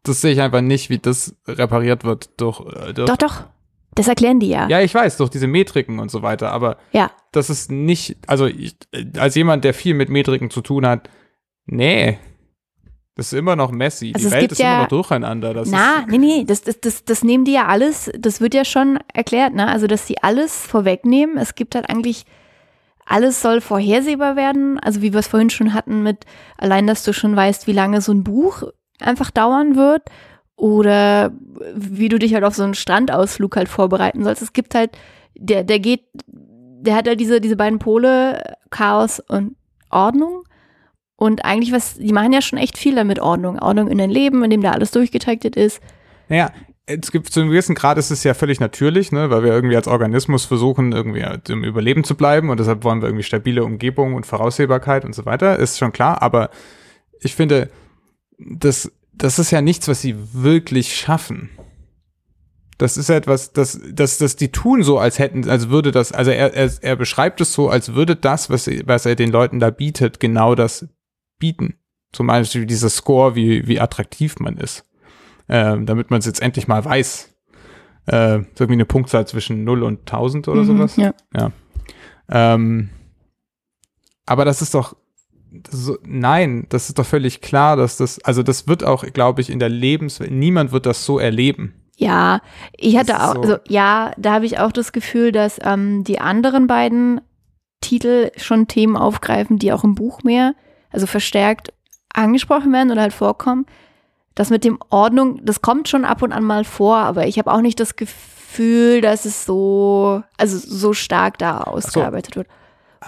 [0.09, 3.45] Das sehe ich einfach nicht, wie das repariert wird durch, äh, durch doch, doch.
[3.95, 4.69] Das erklären die ja.
[4.69, 7.11] Ja, ich weiß, durch diese Metriken und so weiter, aber Ja.
[7.33, 8.77] das ist nicht, also ich,
[9.19, 11.11] als jemand, der viel mit Metriken zu tun hat,
[11.67, 12.19] nee.
[13.17, 14.13] Das ist immer noch messy.
[14.15, 15.53] Also Die es Welt ist ja- immer noch durcheinander.
[15.53, 18.55] Das Na, ist, nee, nee, das, das, das, das nehmen die ja alles, das wird
[18.55, 19.67] ja schon erklärt, ne?
[19.67, 21.37] Also, dass sie alles vorwegnehmen.
[21.37, 22.25] Es gibt halt eigentlich,
[23.05, 24.79] alles soll vorhersehbar werden.
[24.79, 26.27] Also, wie wir es vorhin schon hatten, mit
[26.59, 28.63] allein, dass du schon weißt, wie lange so ein Buch
[29.01, 30.03] einfach dauern wird.
[30.57, 31.33] Oder
[31.75, 34.43] wie du dich halt auf so einen Strandausflug halt vorbereiten sollst.
[34.43, 34.91] Es gibt halt,
[35.37, 39.55] der, der geht, der hat halt diese, diese beiden Pole, Chaos und
[39.91, 40.43] Ordnung.
[41.17, 43.61] Und eigentlich was, die machen ja schon echt viel damit Ordnung.
[43.61, 45.81] Ordnung in dein Leben, in dem da alles durchgetaktet ist.
[46.29, 46.51] naja,
[46.89, 49.77] es gibt zu einem gewissen Grad ist es ja völlig natürlich, ne, weil wir irgendwie
[49.77, 54.15] als Organismus versuchen, irgendwie im Überleben zu bleiben und deshalb wollen wir irgendwie stabile Umgebung
[54.15, 56.49] und Voraussehbarkeit und so weiter, ist schon klar, aber
[57.21, 57.69] ich finde,
[58.39, 61.51] das, das ist ja nichts, was sie wirklich schaffen.
[62.79, 66.31] Das ist etwas, das, das, das die tun so, als hätten, als würde das, also
[66.31, 69.71] er, er, er beschreibt es so, als würde das, was, was er den Leuten da
[69.71, 70.87] bietet, genau das
[71.41, 71.75] bieten.
[72.13, 74.87] Zum Beispiel dieser Score, wie, wie attraktiv man ist.
[75.49, 77.35] Ähm, damit man es jetzt endlich mal weiß.
[78.07, 80.97] Äh, so irgendwie eine Punktzahl zwischen 0 und 1000 oder Mhm, sowas.
[80.97, 81.13] Ja.
[82.31, 82.91] Ähm,
[84.25, 84.95] aber das ist doch,
[85.71, 89.51] so, nein, das ist doch völlig klar, dass das, also das wird auch, glaube ich,
[89.51, 91.75] in der Lebenswelt, niemand wird das so erleben.
[91.97, 92.41] Ja,
[92.77, 96.21] ich hatte auch, so- also ja, da habe ich auch das Gefühl, dass ähm, die
[96.21, 97.21] anderen beiden
[97.81, 100.55] Titel schon Themen aufgreifen, die auch im Buch mehr,
[100.91, 101.73] also verstärkt
[102.15, 103.67] angesprochen werden oder halt vorkommen.
[104.35, 107.53] Das mit dem Ordnung, das kommt schon ab und an mal vor, aber ich habe
[107.53, 112.47] auch nicht das Gefühl, dass es so, also so stark da ausgearbeitet wird.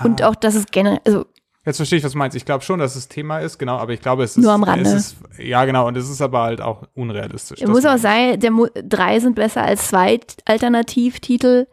[0.02, 0.28] Und Ah.
[0.28, 1.26] auch, dass es generell, also
[1.66, 2.36] Jetzt verstehe ich, was du meinst.
[2.36, 4.42] Ich glaube schon, dass es Thema ist, genau, aber ich glaube, es ist.
[4.42, 4.88] Nur am Rande.
[4.88, 7.60] Es ist, ja, genau, und es ist aber halt auch unrealistisch.
[7.66, 11.66] Muss auch sein, der Mo drei sind besser als zwei Alternativtitel.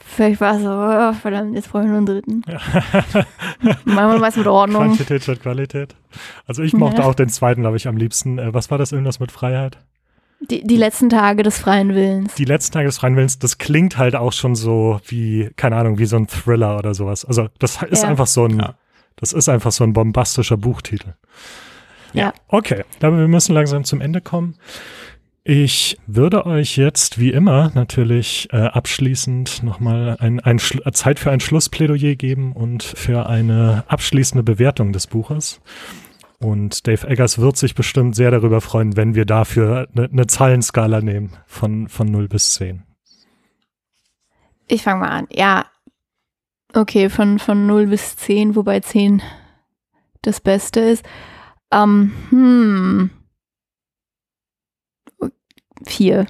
[0.00, 2.42] Vielleicht war es so, oh, verdammt, jetzt brauche ich nur einen dritten.
[3.84, 4.84] Machen wir was mit Ordnung.
[4.84, 5.94] Quantität statt Qualität.
[6.46, 7.06] Also ich mochte Ja.
[7.08, 8.38] auch den zweiten, glaube ich, am liebsten.
[8.38, 9.78] Äh, was war das irgendwas mit Freiheit?
[10.40, 12.34] Die, die letzten Tage des freien Willens.
[12.34, 15.98] Die letzten Tage des freien Willens, das klingt halt auch schon so wie, keine Ahnung,
[15.98, 17.24] wie so ein Thriller oder sowas.
[17.24, 18.08] Also das ist Ja.
[18.08, 18.74] einfach so ein, Ja.
[19.16, 21.14] Das ist einfach so ein bombastischer Buchtitel.
[22.12, 22.32] Ja.
[22.48, 24.56] Okay, aber wir müssen langsam zum Ende kommen.
[25.48, 31.30] Ich würde euch jetzt, wie immer, natürlich äh, abschließend nochmal ein, ein Schlu- Zeit für
[31.30, 35.60] ein Schlussplädoyer geben und für eine abschließende Bewertung des Buches.
[36.40, 41.00] Und Dave Eggers wird sich bestimmt sehr darüber freuen, wenn wir dafür eine, eine Zahlenskala
[41.00, 42.82] nehmen von, von 0 bis 10.
[44.66, 45.28] Ich fange mal an.
[45.30, 45.66] Ja.
[46.76, 49.22] Okay, von, von 0 bis 10, wobei 10
[50.20, 51.04] das Beste ist.
[51.72, 53.10] Ähm, hm.
[55.86, 56.26] Vier.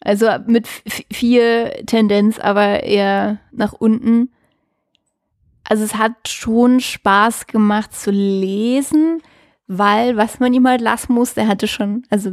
[0.00, 4.30] Also mit f- vier Tendenz, aber eher nach unten.
[5.64, 9.20] Also es hat schon Spaß gemacht zu lesen,
[9.66, 12.30] weil was man ihm halt lassen muss, der hatte schon, also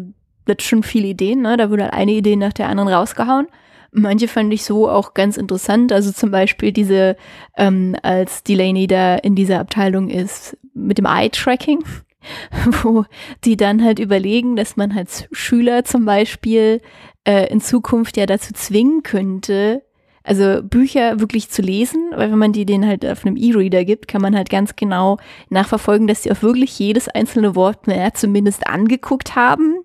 [0.48, 1.58] hat schon viele Ideen, ne?
[1.58, 3.48] Da wurde halt eine Idee nach der anderen rausgehauen.
[3.94, 5.92] Manche fand ich so auch ganz interessant.
[5.92, 7.16] Also zum Beispiel diese,
[7.58, 11.84] ähm, als Delaney da in dieser Abteilung ist mit dem Eye-Tracking,
[12.84, 13.06] wo
[13.44, 16.82] die dann halt überlegen, dass man halt Schüler zum Beispiel
[17.26, 19.84] äh, in Zukunft ja dazu zwingen könnte,
[20.24, 24.08] also Bücher wirklich zu lesen, weil wenn man die denen halt auf einem E-Reader gibt,
[24.08, 25.18] kann man halt ganz genau
[25.50, 29.76] nachverfolgen, dass sie auch wirklich jedes einzelne Wort mehr zumindest angeguckt haben.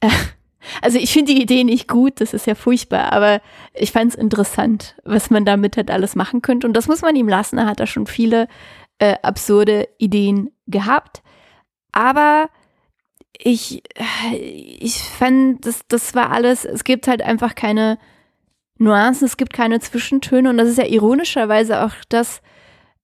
[0.00, 0.08] Äh,
[0.82, 3.40] also ich finde die Idee nicht gut, das ist ja furchtbar, aber
[3.74, 6.66] ich fand es interessant, was man damit halt alles machen könnte.
[6.66, 8.48] Und das muss man ihm lassen, er hat da schon viele
[8.98, 11.22] äh, absurde Ideen gehabt.
[11.92, 12.48] Aber
[13.38, 13.82] ich,
[14.80, 17.98] ich fand, das, das war alles, es gibt halt einfach keine
[18.78, 22.42] Nuancen, es gibt keine Zwischentöne und das ist ja ironischerweise auch das,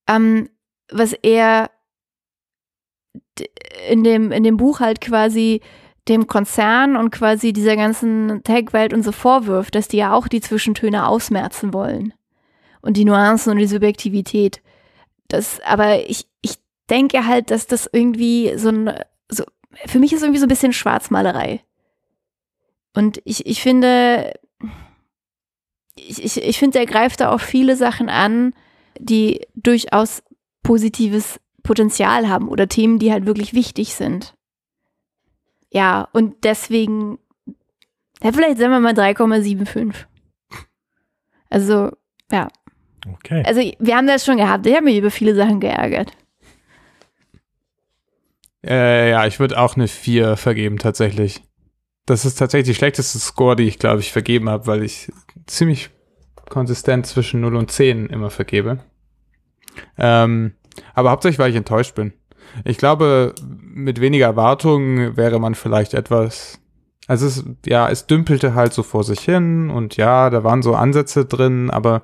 [0.09, 0.49] ähm,
[0.91, 1.71] was er
[3.89, 5.61] in dem, in dem Buch halt quasi
[6.09, 10.41] dem Konzern und quasi dieser ganzen Tech-Welt und so vorwirft, dass die ja auch die
[10.41, 12.13] Zwischentöne ausmerzen wollen.
[12.81, 14.61] Und die Nuancen und die Subjektivität.
[15.29, 16.57] Das, aber ich, ich
[16.91, 18.93] denke halt, dass das irgendwie so ein,
[19.29, 19.45] so,
[19.87, 21.61] für mich ist irgendwie so ein bisschen Schwarzmalerei.
[22.95, 24.35] Und ich, ich finde,
[25.95, 28.55] ich, ich, ich finde, er greift da auch viele Sachen an,
[28.99, 30.23] die durchaus
[30.65, 34.35] positives Potenzial haben oder Themen, die halt wirklich wichtig sind.
[35.73, 37.19] Ja, und deswegen,
[38.23, 39.95] ja, vielleicht sagen wir mal 3,75.
[41.49, 41.91] Also,
[42.31, 42.49] ja.
[43.11, 43.43] Okay.
[43.45, 44.67] Also, wir haben das schon gehabt.
[44.67, 46.13] Ich habe mich über viele Sachen geärgert.
[48.65, 51.43] Äh, ja, ich würde auch eine 4 vergeben, tatsächlich.
[52.07, 55.11] Das ist tatsächlich die schlechteste Score, die ich, glaube ich, vergeben habe, weil ich
[55.47, 55.91] ziemlich
[56.49, 58.85] konsistent zwischen 0 und 10 immer vergebe.
[59.99, 60.55] Ähm,
[60.95, 62.13] aber hauptsächlich, weil ich enttäuscht bin.
[62.65, 66.59] Ich glaube, mit weniger Erwartungen wäre man vielleicht etwas.
[67.07, 70.75] Also es, ja, es dümpelte halt so vor sich hin und ja, da waren so
[70.75, 72.03] Ansätze drin, aber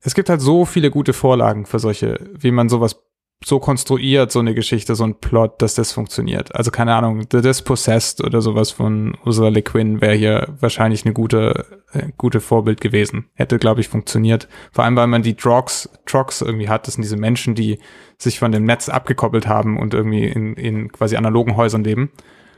[0.00, 3.02] es gibt halt so viele gute Vorlagen für solche, wie man sowas
[3.44, 6.54] so konstruiert, so eine Geschichte, so ein Plot, dass das funktioniert.
[6.56, 11.14] Also keine Ahnung, The Dispossessed oder sowas von Ursula Le Guin wäre hier wahrscheinlich eine
[11.14, 13.26] gute, äh, gute Vorbild gewesen.
[13.34, 14.48] Hätte, glaube ich, funktioniert.
[14.72, 16.88] Vor allem, weil man die Drogs, Trogs irgendwie hat.
[16.88, 17.78] Das sind diese Menschen, die
[18.18, 22.10] sich von dem Netz abgekoppelt haben und irgendwie in, in quasi analogen Häusern leben.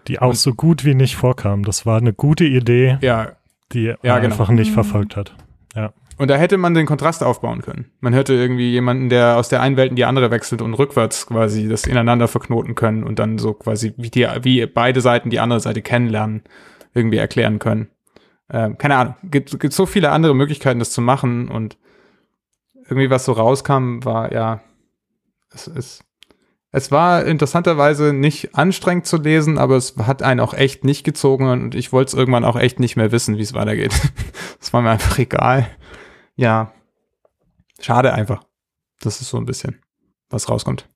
[0.09, 1.63] Die auch so gut wie nicht vorkamen.
[1.63, 3.33] Das war eine gute Idee, Ja,
[3.73, 4.33] die er Ja, genau.
[4.33, 5.35] einfach nicht verfolgt hat.
[6.21, 7.93] Und da hätte man den Kontrast aufbauen können.
[8.01, 11.27] Man hätte irgendwie jemanden, der aus der einen Welt in die andere wechselt und rückwärts
[11.27, 15.41] quasi das ineinander verknoten können und dann so quasi, wie, die, wie beide Seiten die
[15.41, 16.43] andere Seite kennenlernen,
[16.93, 17.89] irgendwie erklären können.
[18.51, 19.15] Ähm, keine Ahnung.
[19.23, 21.79] Gibt, gibt so viele andere Möglichkeiten, das zu machen und
[22.87, 24.61] irgendwie was so rauskam, war ja,
[25.55, 26.05] es ist,
[26.71, 31.49] es war interessanterweise nicht anstrengend zu lesen, aber es hat einen auch echt nicht gezogen
[31.49, 33.95] und ich wollte es irgendwann auch echt nicht mehr wissen, wie es weitergeht.
[34.63, 35.67] Es war mir einfach egal
[36.41, 36.73] ja,
[37.81, 38.43] schade einfach.
[39.01, 39.79] Das ist so ein bisschen,
[40.31, 40.89] was rauskommt.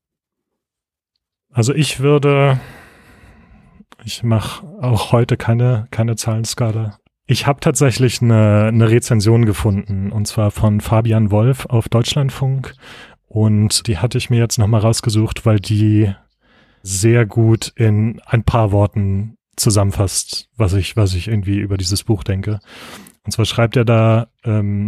[1.53, 2.59] Also ich würde,
[4.05, 6.99] ich mache auch heute keine, keine Zahlenskala.
[7.27, 12.75] Ich habe tatsächlich eine, eine Rezension gefunden und zwar von Fabian Wolf auf Deutschlandfunk
[13.29, 16.11] und die hatte ich mir jetzt nochmal rausgesucht, weil die
[16.83, 22.25] sehr gut in ein paar Worten zusammenfasst, was ich, was ich irgendwie über dieses Buch
[22.25, 22.61] denke.
[23.25, 24.87] Und zwar schreibt er da, ähm,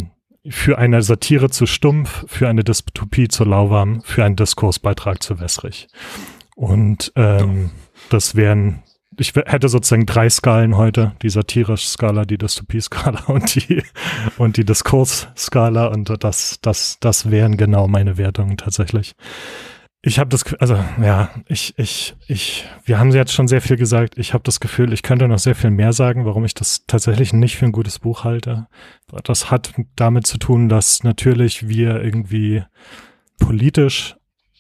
[0.51, 5.89] für eine Satire zu stumpf, für eine Dystopie zu lauwarm, für einen Diskursbeitrag zu wässrig.
[6.55, 7.71] Und ähm,
[8.09, 8.83] das wären,
[9.19, 13.83] ich hätte sozusagen drei Skalen heute, die Satire-Skala, die Dystopie-Skala und die,
[14.39, 19.15] und die Diskurs-Skala und das, das, das wären genau meine Wertungen tatsächlich.
[20.07, 24.17] Ich habe das, also ja, ich, ich, ich, wir haben jetzt schon sehr viel gesagt.
[24.17, 27.33] Ich habe das Gefühl, ich könnte noch sehr viel mehr sagen, warum ich das tatsächlich
[27.33, 28.69] nicht für ein gutes Buch halte.
[29.25, 32.63] Das hat damit zu tun, dass natürlich wir irgendwie
[33.41, 34.15] politisch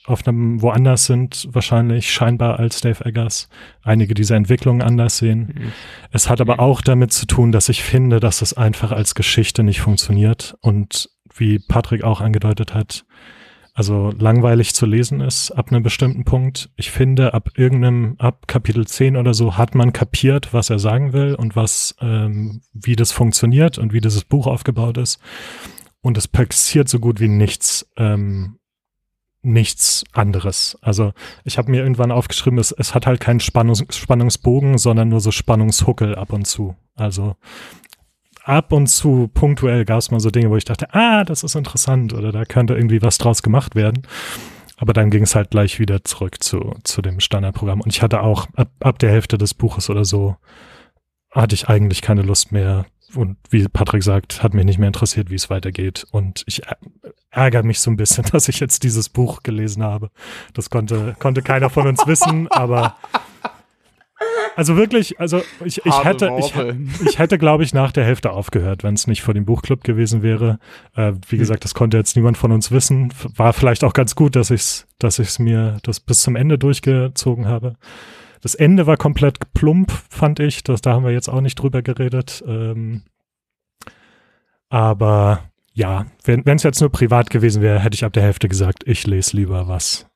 [0.04, 3.48] auf einem woanders sind, wahrscheinlich scheinbar als Dave Eggers,
[3.82, 5.72] einige dieser Entwicklungen anders sehen.
[6.10, 6.60] Es hat aber Mhm.
[6.60, 11.08] auch damit zu tun, dass ich finde, dass es einfach als Geschichte nicht funktioniert und
[11.36, 13.04] wie Patrick auch angedeutet hat,
[13.76, 16.70] also langweilig zu lesen ist ab einem bestimmten Punkt.
[16.76, 21.12] Ich finde, ab irgendeinem, ab Kapitel 10 oder so hat man kapiert, was er sagen
[21.12, 25.20] will und was, ähm, wie das funktioniert und wie dieses Buch aufgebaut ist.
[26.00, 28.58] Und es passiert so gut wie nichts, ähm,
[29.42, 30.78] nichts anderes.
[30.80, 31.12] Also
[31.44, 35.30] ich habe mir irgendwann aufgeschrieben, es, es hat halt keinen Spannungs Spannungsbogen, sondern nur so
[35.30, 36.76] Spannungshuckel ab und zu.
[36.94, 37.36] Also
[38.46, 41.56] ab und zu punktuell gab es mal so Dinge, wo ich dachte, ah, das ist
[41.56, 44.02] interessant oder da könnte irgendwie was draus gemacht werden.
[44.76, 47.80] Aber dann ging es halt gleich wieder zurück zu, zu dem Standardprogramm.
[47.80, 50.36] Und ich hatte auch ab, ab der Hälfte des Buches oder so,
[51.30, 52.86] hatte ich eigentlich keine Lust mehr.
[53.14, 56.06] Und wie Patrick sagt, hat mich nicht mehr interessiert, wie es weitergeht.
[56.10, 56.62] Und ich
[57.30, 60.10] ärgere mich so ein bisschen, dass ich jetzt dieses Buch gelesen habe.
[60.52, 62.96] Das konnte, konnte keiner von uns wissen, aber
[64.56, 66.52] also wirklich, also ich, ich hätte, ich,
[67.06, 70.22] ich hätte, glaube ich, nach der Hälfte aufgehört, wenn es nicht vor dem Buchclub gewesen
[70.22, 70.58] wäre.
[70.94, 73.12] Äh, wie gesagt, das konnte jetzt niemand von uns wissen.
[73.36, 77.46] War vielleicht auch ganz gut, dass ich's, dass ich's mir das bis zum Ende durchgezogen
[77.46, 77.76] habe.
[78.40, 80.64] Das Ende war komplett plump, fand ich.
[80.64, 82.42] Das, da haben wir jetzt auch nicht drüber geredet.
[82.46, 83.02] Ähm,
[84.70, 88.84] aber ja, wenn es jetzt nur privat gewesen wäre, hätte ich ab der Hälfte gesagt,
[88.86, 90.06] ich lese lieber was,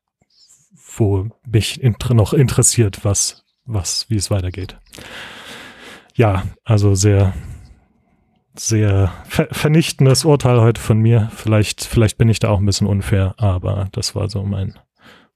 [0.97, 4.77] wo mich inter noch interessiert, was, was, wie es weitergeht.
[6.15, 7.33] Ja, also sehr,
[8.55, 11.31] sehr ver vernichtendes Urteil heute von mir.
[11.35, 14.79] Vielleicht, vielleicht bin ich da auch ein bisschen unfair, aber das war so mein,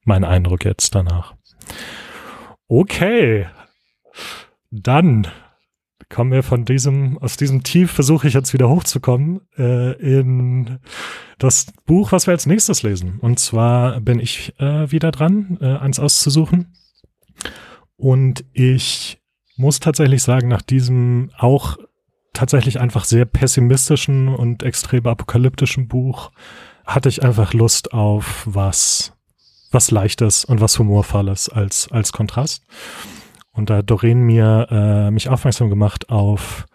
[0.04, 1.34] mein Eindruck jetzt danach.
[2.68, 3.46] Okay.
[4.70, 5.28] Dann
[6.08, 10.78] kommen wir von diesem, aus diesem Tief versuche ich jetzt wieder hochzukommen, äh, in
[11.38, 13.18] das Buch, was wir als nächstes lesen.
[13.20, 16.72] Und zwar bin ich äh, wieder dran, äh, eins auszusuchen.
[17.96, 19.20] Und ich
[19.56, 21.78] muss tatsächlich sagen, nach diesem auch
[22.32, 26.32] tatsächlich einfach sehr pessimistischen und extrem apokalyptischen Buch
[26.84, 29.12] hatte ich einfach Lust auf was,
[29.70, 32.64] was Leichtes und was Humorvolles als, als Kontrast.
[33.52, 36.66] Und da hat Doreen mir äh, mich aufmerksam gemacht auf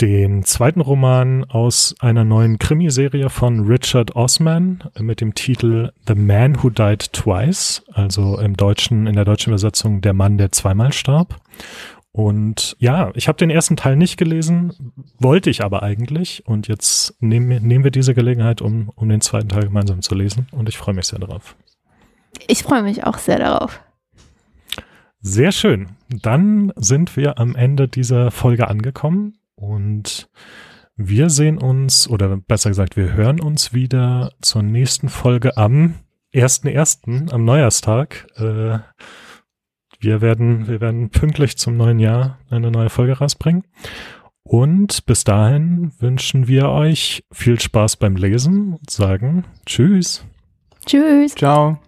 [0.00, 6.62] den zweiten Roman aus einer neuen Krimiserie von Richard Osman mit dem Titel The Man
[6.62, 11.36] Who Died Twice, also im Deutschen, in der deutschen Übersetzung Der Mann, der zweimal starb.
[12.10, 16.46] Und ja, ich habe den ersten Teil nicht gelesen, wollte ich aber eigentlich.
[16.46, 20.46] Und jetzt nehmen, nehmen wir diese Gelegenheit, um, um den zweiten Teil gemeinsam zu lesen.
[20.52, 21.56] Und ich freue mich sehr darauf.
[22.46, 23.80] Ich freue mich auch sehr darauf.
[25.20, 25.88] Sehr schön.
[26.08, 29.38] Dann sind wir am Ende dieser Folge angekommen.
[29.56, 30.28] Und
[30.96, 35.94] wir sehen uns, oder besser gesagt, wir hören uns wieder zur nächsten Folge am
[36.32, 38.26] 1.1., am Neujahrstag.
[38.36, 38.78] Äh,
[40.00, 43.64] wir werden, wir werden pünktlich zum neuen Jahr eine neue Folge rausbringen.
[44.42, 50.24] Und bis dahin wünschen wir euch viel Spaß beim Lesen und sagen Tschüss.
[50.84, 51.34] Tschüss.
[51.34, 51.78] Ciao.